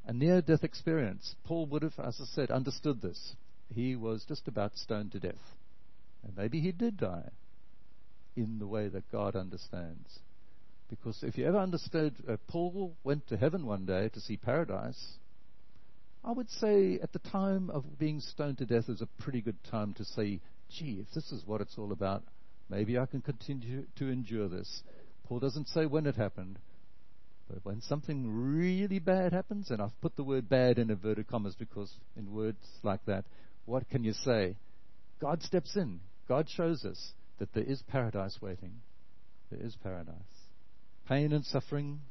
A 0.05 0.13
near 0.13 0.41
death 0.41 0.63
experience. 0.63 1.35
Paul 1.45 1.65
would 1.67 1.83
have, 1.83 1.99
as 1.99 2.19
I 2.21 2.25
said, 2.33 2.51
understood 2.51 3.01
this. 3.01 3.35
He 3.73 3.95
was 3.95 4.25
just 4.27 4.47
about 4.47 4.77
stoned 4.77 5.11
to 5.13 5.19
death. 5.19 5.35
And 6.23 6.35
maybe 6.35 6.61
he 6.61 6.71
did 6.71 6.97
die 6.97 7.29
in 8.35 8.59
the 8.59 8.67
way 8.67 8.87
that 8.87 9.11
God 9.11 9.35
understands. 9.35 10.19
Because 10.89 11.21
if 11.23 11.37
you 11.37 11.45
ever 11.45 11.57
understood, 11.57 12.15
uh, 12.27 12.37
Paul 12.47 12.95
went 13.03 13.27
to 13.27 13.37
heaven 13.37 13.65
one 13.65 13.85
day 13.85 14.09
to 14.09 14.21
see 14.21 14.37
paradise. 14.37 15.17
I 16.23 16.31
would 16.31 16.49
say 16.49 16.99
at 17.01 17.13
the 17.13 17.19
time 17.19 17.69
of 17.69 17.99
being 17.99 18.19
stoned 18.19 18.57
to 18.59 18.65
death 18.65 18.89
is 18.89 19.01
a 19.01 19.21
pretty 19.21 19.41
good 19.41 19.61
time 19.69 19.93
to 19.95 20.05
say, 20.05 20.39
gee, 20.69 20.99
if 21.01 21.13
this 21.13 21.31
is 21.31 21.45
what 21.45 21.61
it's 21.61 21.77
all 21.77 21.91
about, 21.91 22.23
maybe 22.69 22.97
I 22.97 23.05
can 23.05 23.21
continue 23.21 23.85
to 23.97 24.09
endure 24.09 24.47
this. 24.47 24.83
Paul 25.25 25.39
doesn't 25.39 25.67
say 25.69 25.85
when 25.85 26.05
it 26.05 26.15
happened, 26.15 26.59
but 27.49 27.63
when 27.63 27.81
something 27.81 28.29
really 28.29 28.99
bad 28.99 29.33
happens, 29.33 29.71
and 29.71 29.81
I've 29.81 29.99
put 30.01 30.15
the 30.15 30.23
word 30.23 30.49
bad 30.49 30.79
in 30.79 30.89
inverted 30.89 31.27
commas 31.27 31.55
because 31.55 31.91
in 32.17 32.33
words 32.33 32.65
like 32.83 33.05
that, 33.05 33.25
what 33.65 33.89
can 33.89 34.03
you 34.03 34.13
say? 34.13 34.55
God 35.19 35.43
steps 35.43 35.75
in. 35.75 35.99
God 36.27 36.49
shows 36.49 36.83
us 36.85 37.13
that 37.39 37.53
there 37.53 37.63
is 37.63 37.81
paradise 37.83 38.37
waiting. 38.41 38.81
There 39.49 39.65
is 39.65 39.75
paradise. 39.81 40.13
Pain 41.07 41.31
and 41.31 41.45
suffering, 41.45 42.01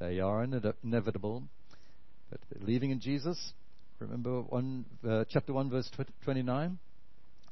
they 0.00 0.18
are 0.18 0.42
inevitable. 0.82 1.44
But 2.28 2.40
believing 2.58 2.90
in 2.90 2.98
Jesus, 2.98 3.52
remember 4.00 4.40
one, 4.40 4.84
uh, 5.08 5.24
chapter 5.28 5.52
1, 5.52 5.70
verse 5.70 5.88
29? 6.24 6.78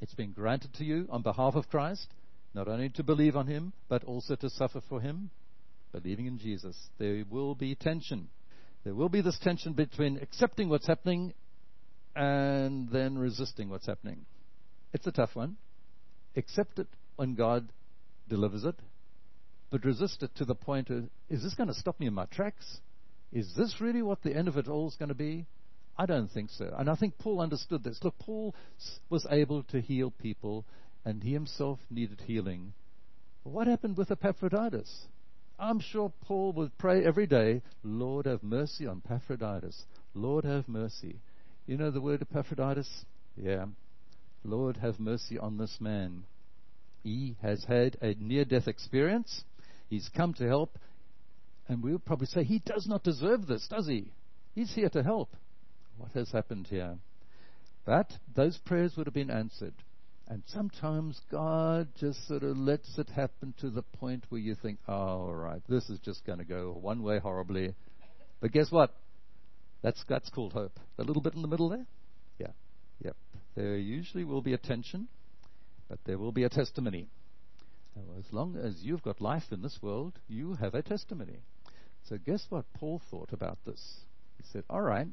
It's 0.01 0.15
been 0.15 0.33
granted 0.33 0.75
to 0.75 0.85
you 0.85 1.07
on 1.11 1.23
behalf 1.23 1.55
of 1.55 1.69
Christ, 1.69 2.09
not 2.55 2.67
only 2.67 2.89
to 2.91 3.05
believe 3.05 3.37
on 3.37 3.47
Him, 3.47 3.73
but 3.89 4.03
also 4.03 4.35
to 4.35 4.51
suffer 4.51 4.81
for 4.89 5.01
Him. 5.01 5.31
Believing 5.93 6.27
in 6.27 6.39
Jesus. 6.39 6.77
There 6.99 7.25
will 7.31 7.55
be 7.55 7.77
tension. 7.77 8.29
There 8.83 8.95
will 8.95 9.09
be 9.09 9.21
this 9.21 9.39
tension 9.39 9.75
between 9.75 10.19
accepting 10.19 10.69
what's 10.69 10.87
happening 10.89 11.35
and 12.17 12.89
then 12.91 13.17
resisting 13.17 13.69
what's 13.69 13.87
happening. 13.87 14.27
It's 14.93 15.07
a 15.07 15.13
tough 15.13 15.35
one. 15.35 15.57
Accept 16.37 16.81
it 16.81 16.89
when 17.15 17.35
God 17.35 17.69
delivers 18.29 18.65
it, 18.65 18.77
but 19.71 19.85
resist 19.85 20.23
it 20.23 20.35
to 20.37 20.45
the 20.45 20.55
point 20.55 20.91
of, 20.91 21.05
is 21.29 21.43
this 21.43 21.55
going 21.55 21.69
to 21.69 21.75
stop 21.75 21.99
me 22.01 22.07
in 22.07 22.15
my 22.15 22.27
tracks? 22.27 22.81
Is 23.33 23.55
this 23.57 23.81
really 23.81 24.03
what 24.03 24.23
the 24.23 24.37
end 24.37 24.49
of 24.49 24.57
it 24.57 24.69
all 24.69 24.89
is 24.89 24.97
going 24.97 25.11
to 25.11 25.15
be? 25.15 25.47
I 25.97 26.07
don't 26.07 26.29
think 26.29 26.51
so. 26.51 26.75
And 26.77 26.89
I 26.89 26.95
think 26.95 27.19
Paul 27.19 27.41
understood 27.41 27.85
this. 27.85 28.01
Look, 28.03 28.19
Paul 28.19 28.55
was 29.09 29.27
able 29.31 29.63
to 29.65 29.81
heal 29.81 30.11
people, 30.11 30.65
and 31.05 31.23
he 31.23 31.33
himself 31.33 31.79
needed 31.91 32.23
healing. 32.27 32.73
what 33.45 33.67
happened 33.67 33.97
with 33.97 34.11
Epaphroditus? 34.11 35.07
I'm 35.59 35.79
sure 35.79 36.11
Paul 36.23 36.53
would 36.55 36.77
pray 36.79 37.05
every 37.05 37.27
day, 37.27 37.61
Lord, 37.85 38.25
have 38.25 38.43
mercy 38.43 38.87
on 38.87 39.03
Epaphroditus. 39.05 39.85
Lord, 40.15 40.45
have 40.45 40.67
mercy. 40.69 41.21
You 41.67 41.77
know 41.77 41.91
the 41.91 42.01
word 42.01 42.23
Epaphroditus? 42.23 43.05
Yeah. 43.37 43.67
Lord, 44.43 44.79
have 44.79 44.99
mercy 44.99 45.39
on 45.39 45.59
this 45.59 45.77
man. 45.79 46.25
He 47.03 47.37
has 47.43 47.65
had 47.65 47.99
a 48.01 48.15
near 48.15 48.45
death 48.47 48.69
experience. 48.69 49.45
He's 49.91 50.09
come 50.17 50.33
to 50.35 50.47
help. 50.47 50.79
And 51.69 51.83
we'll 51.83 51.99
probably 51.99 52.27
say, 52.27 52.45
He 52.45 52.61
does 52.61 52.87
not 52.89 53.05
deserve 53.05 53.47
this, 53.47 53.67
does 53.69 53.87
he? 53.87 54.13
He's 54.55 54.75
here 54.75 54.89
to 54.91 55.03
help. 55.03 55.37
What 55.99 56.13
has 56.13 56.31
happened 56.31 56.69
here? 56.69 56.97
But 57.85 58.11
those 58.35 58.57
prayers 58.59 58.95
would 58.97 59.07
have 59.07 59.15
been 59.15 59.31
answered. 59.31 59.75
And 60.29 60.43
sometimes 60.47 61.21
God 61.31 61.89
just 61.99 62.27
sort 62.29 62.45
of 62.45 62.57
lets 62.57 62.99
it 62.99 63.09
happen 63.11 63.53
to 63.61 63.69
the 63.69 63.83
point 63.83 64.25
where 64.29 64.41
you 64.41 64.55
think, 64.55 64.79
oh, 64.87 64.95
all 64.95 65.35
right, 65.35 65.61
this 65.69 65.91
is 65.91 65.99
just 65.99 66.25
going 66.25 66.39
to 66.39 66.45
go 66.45 66.77
one 66.81 67.03
way 67.03 67.19
horribly. 67.19 67.75
But 68.41 68.53
guess 68.53 68.71
what? 68.71 68.95
That's, 69.83 70.03
that's 70.09 70.31
called 70.31 70.53
hope. 70.53 70.79
A 70.99 71.03
little 71.03 71.23
bit 71.23 71.35
in 71.35 71.43
the 71.43 71.49
middle 71.49 71.69
there? 71.69 71.87
Yeah. 72.39 72.53
Yep. 73.05 73.17
There 73.57 73.77
usually 73.77 74.25
will 74.25 74.43
be 74.43 74.53
a 74.53 74.59
tension, 74.59 75.09
but 75.89 75.99
there 76.05 76.19
will 76.19 76.33
be 76.33 76.45
a 76.45 76.49
testimony. 76.49 77.09
As 77.97 78.33
long 78.33 78.57
as 78.57 78.83
you've 78.83 79.03
got 79.03 79.21
life 79.21 79.51
in 79.51 79.63
this 79.63 79.79
world, 79.83 80.19
you 80.29 80.55
have 80.55 80.75
a 80.75 80.83
testimony. 80.83 81.41
So, 82.09 82.19
guess 82.19 82.47
what 82.49 82.73
Paul 82.75 83.01
thought 83.11 83.33
about 83.33 83.59
this? 83.65 84.01
He 84.37 84.45
said, 84.53 84.65
All 84.71 84.83
right, 84.83 85.09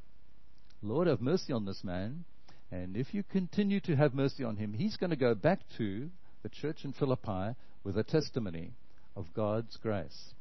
Lord, 0.81 1.07
have 1.07 1.21
mercy 1.21 1.53
on 1.53 1.65
this 1.65 1.83
man. 1.83 2.25
And 2.71 2.95
if 2.95 3.13
you 3.13 3.23
continue 3.23 3.79
to 3.81 3.95
have 3.95 4.13
mercy 4.13 4.43
on 4.43 4.57
him, 4.57 4.73
he's 4.73 4.97
going 4.97 5.09
to 5.09 5.15
go 5.15 5.33
back 5.33 5.61
to 5.77 6.09
the 6.43 6.49
church 6.49 6.83
in 6.83 6.93
Philippi 6.93 7.55
with 7.83 7.97
a 7.97 8.03
testimony 8.03 8.73
of 9.15 9.33
God's 9.33 9.77
grace. 9.77 10.33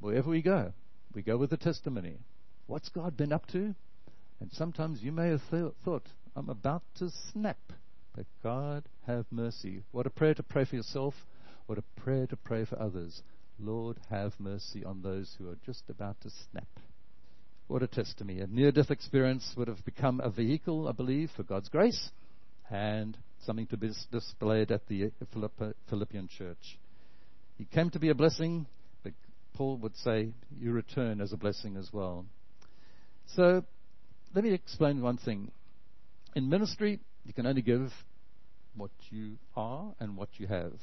Wherever 0.00 0.30
we 0.30 0.42
go, 0.42 0.72
we 1.14 1.22
go 1.22 1.36
with 1.36 1.52
a 1.52 1.56
testimony. 1.56 2.18
What's 2.66 2.90
God 2.90 3.16
been 3.16 3.32
up 3.32 3.46
to? 3.48 3.74
And 4.40 4.50
sometimes 4.52 5.02
you 5.02 5.12
may 5.12 5.28
have 5.28 5.42
th- 5.50 5.72
thought, 5.84 6.06
I'm 6.36 6.48
about 6.48 6.82
to 6.98 7.10
snap. 7.32 7.58
But 8.14 8.26
God 8.42 8.84
have 9.06 9.24
mercy. 9.30 9.82
What 9.92 10.06
a 10.06 10.10
prayer 10.10 10.34
to 10.34 10.42
pray 10.42 10.64
for 10.64 10.76
yourself 10.76 11.14
what 11.72 11.78
a 11.78 12.00
prayer 12.02 12.26
to 12.26 12.36
pray 12.36 12.66
for 12.66 12.78
others. 12.78 13.22
Lord, 13.58 13.96
have 14.10 14.34
mercy 14.38 14.84
on 14.84 15.00
those 15.00 15.34
who 15.38 15.48
are 15.48 15.56
just 15.64 15.84
about 15.88 16.20
to 16.20 16.28
snap. 16.28 16.68
What 17.66 17.82
a 17.82 17.86
testimony. 17.86 18.40
A 18.40 18.46
near 18.46 18.70
death 18.72 18.90
experience 18.90 19.54
would 19.56 19.68
have 19.68 19.82
become 19.86 20.20
a 20.20 20.28
vehicle, 20.28 20.86
I 20.86 20.92
believe, 20.92 21.30
for 21.34 21.44
God's 21.44 21.70
grace 21.70 22.10
and 22.70 23.16
something 23.46 23.66
to 23.68 23.78
be 23.78 23.90
displayed 24.10 24.70
at 24.70 24.86
the 24.86 25.12
Philippian 25.88 26.28
church. 26.28 26.78
He 27.56 27.64
came 27.64 27.88
to 27.88 27.98
be 27.98 28.10
a 28.10 28.14
blessing, 28.14 28.66
but 29.02 29.14
Paul 29.54 29.78
would 29.78 29.96
say, 29.96 30.34
You 30.60 30.72
return 30.72 31.22
as 31.22 31.32
a 31.32 31.38
blessing 31.38 31.78
as 31.78 31.88
well. 31.90 32.26
So, 33.34 33.64
let 34.34 34.44
me 34.44 34.52
explain 34.52 35.00
one 35.00 35.16
thing. 35.16 35.50
In 36.36 36.50
ministry, 36.50 37.00
you 37.24 37.32
can 37.32 37.46
only 37.46 37.62
give 37.62 37.90
what 38.76 38.90
you 39.08 39.38
are 39.56 39.94
and 40.00 40.18
what 40.18 40.28
you 40.36 40.48
have. 40.48 40.74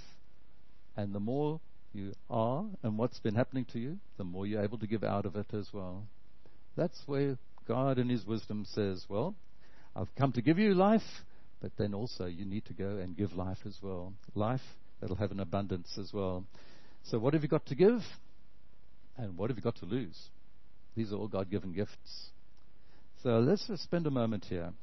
And 1.00 1.16
the 1.16 1.20
more 1.22 1.62
you 1.94 2.12
are 2.30 2.66
and 2.84 2.98
what's 2.98 3.20
been 3.20 3.36
happening 3.36 3.64
to 3.72 3.80
you, 3.80 4.00
the 4.18 4.26
more 4.26 4.46
you're 4.46 4.62
able 4.62 4.78
to 4.80 4.86
give 4.86 5.06
out 5.06 5.26
of 5.26 5.38
it 5.38 5.46
as 5.54 5.70
well. 5.72 6.04
That's 6.76 7.02
where 7.06 7.38
God 7.70 7.98
in 7.98 8.10
His 8.10 8.26
wisdom 8.26 8.66
says, 8.70 9.06
Well, 9.08 9.34
I've 9.96 10.14
come 10.18 10.34
to 10.34 10.42
give 10.42 10.60
you 10.60 10.74
life, 10.74 11.24
but 11.62 11.72
then 11.78 11.94
also 11.94 12.26
you 12.26 12.44
need 12.44 12.66
to 12.66 12.74
go 12.74 12.98
and 12.98 13.16
give 13.16 13.32
life 13.32 13.60
as 13.66 13.78
well. 13.82 14.12
Life 14.36 14.60
that'll 15.00 15.16
have 15.16 15.32
an 15.32 15.40
abundance 15.40 15.98
as 15.98 16.12
well. 16.12 16.44
So, 17.04 17.18
what 17.18 17.34
have 17.34 17.44
you 17.44 17.50
got 17.50 17.66
to 17.68 17.76
give? 17.76 18.02
And 19.18 19.38
what 19.38 19.50
have 19.50 19.58
you 19.58 19.64
got 19.64 19.78
to 19.78 19.86
lose? 19.86 20.20
These 20.98 21.14
are 21.14 21.16
all 21.16 21.30
God 21.30 21.50
given 21.50 21.72
gifts. 21.72 22.32
So, 23.24 23.40
let's 23.40 23.66
just 23.68 23.84
spend 23.84 24.06
a 24.06 24.12
moment 24.12 24.48
here 24.50 24.74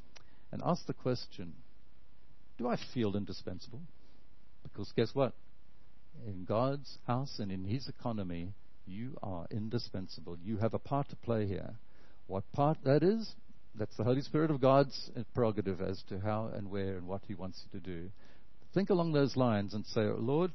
and 0.51 0.63
ask 0.65 0.87
the 0.87 0.95
question 0.95 1.53
Do 2.57 2.69
I 2.69 2.79
feel 2.95 3.17
indispensable? 3.17 3.83
Because 4.63 4.91
guess 4.97 5.11
what? 5.13 5.35
In 6.27 6.45
God's 6.45 6.99
house 7.07 7.39
and 7.39 7.51
in 7.51 7.65
His 7.65 7.89
economy, 7.89 8.53
you 8.87 9.17
are 9.23 9.47
indispensable. 9.51 10.37
You 10.45 10.59
have 10.59 10.75
a 10.75 10.79
part 10.79 11.09
to 11.11 11.17
play 11.17 11.47
here. 11.47 11.75
What 12.27 12.51
part 12.53 12.79
that 12.85 13.03
is, 13.03 13.35
that's 13.75 13.97
the 13.97 14.05
Holy 14.05 14.23
Spirit 14.23 14.51
of 14.51 14.61
God's 14.61 15.11
prerogative 15.35 15.81
as 15.81 16.03
to 16.09 16.21
how 16.21 16.51
and 16.55 16.71
where 16.71 16.97
and 16.97 17.07
what 17.07 17.23
He 17.27 17.35
wants 17.35 17.63
you 17.65 17.81
to 17.81 17.85
do. 17.85 18.11
Think 18.75 18.91
along 18.91 19.13
those 19.13 19.37
lines 19.37 19.75
and 19.75 19.85
say, 19.87 20.03
Lord, 20.03 20.53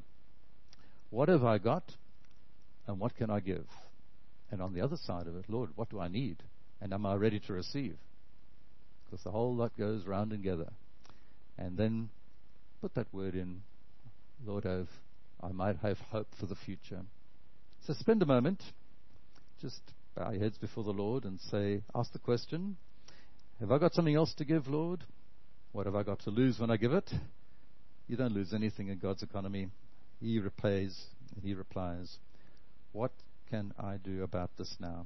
what 1.09 1.29
have 1.29 1.43
I 1.43 1.57
got 1.57 1.83
and 2.87 2.99
what 2.99 3.15
can 3.15 3.29
I 3.29 3.39
give? 3.39 3.65
And 4.51 4.61
on 4.61 4.73
the 4.73 4.81
other 4.81 4.97
side 4.97 5.27
of 5.27 5.35
it, 5.35 5.45
Lord, 5.47 5.69
what 5.75 5.89
do 5.89 5.99
I 5.99 6.07
need? 6.07 6.37
And 6.81 6.93
am 6.93 7.05
I 7.05 7.15
ready 7.15 7.39
to 7.39 7.53
receive? 7.53 7.95
Because 9.05 9.23
the 9.23 9.31
whole 9.31 9.55
lot 9.55 9.77
goes 9.77 10.05
round 10.05 10.31
and 10.31 10.43
together. 10.43 10.69
And 11.57 11.77
then 11.77 12.09
put 12.81 12.95
that 12.95 13.13
word 13.13 13.35
in, 13.35 13.61
Lord, 14.45 14.65
I've, 14.65 14.89
I 15.43 15.51
might 15.51 15.77
have 15.77 15.97
hope 16.11 16.27
for 16.39 16.45
the 16.45 16.55
future. 16.55 17.01
So 17.85 17.93
spend 17.93 18.21
a 18.21 18.27
moment, 18.27 18.61
just 19.59 19.81
bow 20.15 20.31
your 20.31 20.41
heads 20.41 20.57
before 20.57 20.83
the 20.83 20.91
Lord 20.91 21.23
and 21.23 21.39
say, 21.39 21.81
ask 21.95 22.11
the 22.13 22.19
question, 22.19 22.77
have 23.59 23.71
I 23.71 23.79
got 23.79 23.93
something 23.93 24.15
else 24.15 24.33
to 24.35 24.45
give, 24.45 24.67
Lord? 24.67 25.03
What 25.71 25.85
have 25.85 25.95
I 25.95 26.03
got 26.03 26.19
to 26.21 26.29
lose 26.29 26.59
when 26.59 26.69
I 26.69 26.77
give 26.77 26.93
it? 26.93 27.09
You 28.07 28.17
don't 28.17 28.33
lose 28.33 28.53
anything 28.53 28.89
in 28.89 28.99
God's 28.99 29.23
economy. 29.23 29.69
He 30.19 30.39
repays 30.39 31.05
and 31.35 31.43
He 31.43 31.53
replies, 31.53 32.17
What 32.91 33.11
can 33.49 33.73
I 33.79 33.97
do 33.97 34.23
about 34.23 34.51
this 34.57 34.75
now? 34.79 35.05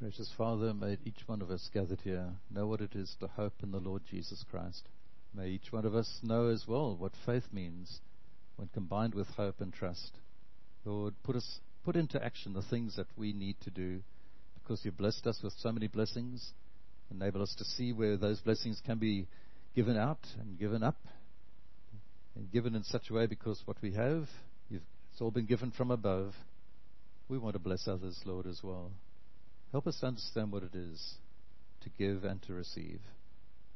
Gracious 0.00 0.32
Father, 0.36 0.74
may 0.74 0.98
each 1.04 1.22
one 1.26 1.42
of 1.42 1.50
us 1.50 1.70
gathered 1.72 2.00
here 2.02 2.28
know 2.50 2.66
what 2.66 2.80
it 2.80 2.94
is 2.94 3.14
to 3.20 3.28
hope 3.28 3.54
in 3.62 3.70
the 3.70 3.78
Lord 3.78 4.02
Jesus 4.10 4.44
Christ. 4.50 4.88
May 5.34 5.50
each 5.50 5.70
one 5.70 5.84
of 5.84 5.94
us 5.94 6.20
know 6.22 6.48
as 6.48 6.64
well 6.66 6.96
what 6.96 7.12
faith 7.24 7.52
means 7.52 8.00
when 8.56 8.68
combined 8.68 9.14
with 9.14 9.26
hope 9.28 9.60
and 9.60 9.72
trust. 9.72 10.18
Lord, 10.84 11.14
put 11.22 11.36
us 11.36 11.60
put 11.84 11.96
into 11.96 12.22
action 12.22 12.54
the 12.54 12.62
things 12.62 12.96
that 12.96 13.06
we 13.16 13.32
need 13.32 13.56
to 13.62 13.70
do 13.70 14.00
because 14.54 14.84
you've 14.84 14.96
blessed 14.96 15.26
us 15.26 15.40
with 15.42 15.52
so 15.58 15.70
many 15.70 15.86
blessings. 15.86 16.52
Enable 17.10 17.42
us 17.42 17.54
to 17.58 17.64
see 17.64 17.92
where 17.92 18.16
those 18.16 18.40
blessings 18.40 18.80
can 18.84 18.98
be 18.98 19.26
given 19.74 19.96
out 19.96 20.20
and 20.40 20.58
given 20.58 20.82
up 20.82 20.96
and 22.34 22.50
given 22.50 22.74
in 22.74 22.82
such 22.84 23.10
a 23.10 23.12
way 23.12 23.26
because 23.26 23.60
what 23.66 23.76
we 23.82 23.92
have, 23.92 24.26
it's 24.70 25.20
all 25.20 25.30
been 25.30 25.46
given 25.46 25.70
from 25.70 25.90
above. 25.90 26.32
We 27.28 27.38
want 27.38 27.54
to 27.54 27.58
bless 27.60 27.86
others, 27.86 28.18
Lord, 28.24 28.46
as 28.46 28.60
well. 28.62 28.90
Help 29.72 29.86
us 29.86 30.00
understand 30.02 30.52
what 30.52 30.62
it 30.62 30.74
is 30.74 31.14
to 31.82 31.90
give 31.98 32.24
and 32.24 32.42
to 32.42 32.54
receive. 32.54 33.00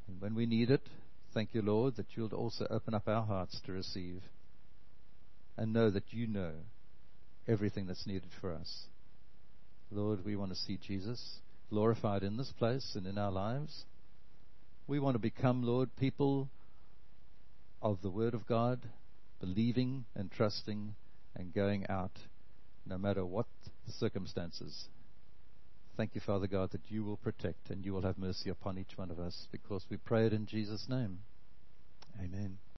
And 0.07 0.21
when 0.21 0.35
we 0.35 0.47
need 0.47 0.71
it, 0.71 0.83
thank 1.35 1.51
you, 1.53 1.63
Lord, 1.63 1.97
that 1.97 2.07
you'll 2.15 2.35
also 2.35 2.67
open 2.71 2.95
up 2.95 3.07
our 3.07 3.25
hearts 3.25 3.61
to 3.67 3.73
receive 3.73 4.23
and 5.59 5.73
know 5.73 5.91
that 5.91 6.13
you 6.13 6.27
know 6.27 6.53
everything 7.49 7.87
that's 7.87 8.07
needed 8.07 8.31
for 8.41 8.55
us. 8.55 8.85
Lord, 9.91 10.25
we 10.25 10.37
want 10.37 10.53
to 10.53 10.57
see 10.57 10.79
Jesus 10.81 11.41
glorified 11.69 12.23
in 12.23 12.37
this 12.37 12.53
place 12.59 12.93
and 12.95 13.07
in 13.07 13.19
our 13.19 13.33
lives. 13.33 13.85
We 14.87 15.01
want 15.01 15.17
to 15.17 15.19
become, 15.19 15.65
Lord, 15.65 15.91
people 15.97 16.49
of 17.83 18.01
the 18.03 18.11
Word 18.11 18.35
of 18.35 18.47
God, 18.47 18.81
believing 19.41 20.05
and 20.15 20.31
trusting 20.31 20.95
and 21.35 21.53
going 21.53 21.87
out 21.89 22.17
no 22.87 22.97
matter 22.97 23.25
what 23.25 23.47
the 23.87 23.93
circumstances. 23.93 24.89
Thank 25.97 26.15
you, 26.15 26.21
Father 26.21 26.47
God, 26.47 26.71
that 26.71 26.89
you 26.89 27.03
will 27.03 27.17
protect 27.17 27.71
and 27.71 27.85
you 27.85 27.93
will 27.93 28.03
have 28.03 28.19
mercy 28.19 28.51
upon 28.51 28.79
each 28.79 28.97
one 28.97 29.11
of 29.11 29.19
us 29.19 29.49
because 29.51 29.85
we 29.91 29.97
pray 29.97 30.27
it 30.27 30.33
in 30.33 30.47
Jesus' 30.47 30.87
name. 30.89 31.19
Amen. 32.23 32.59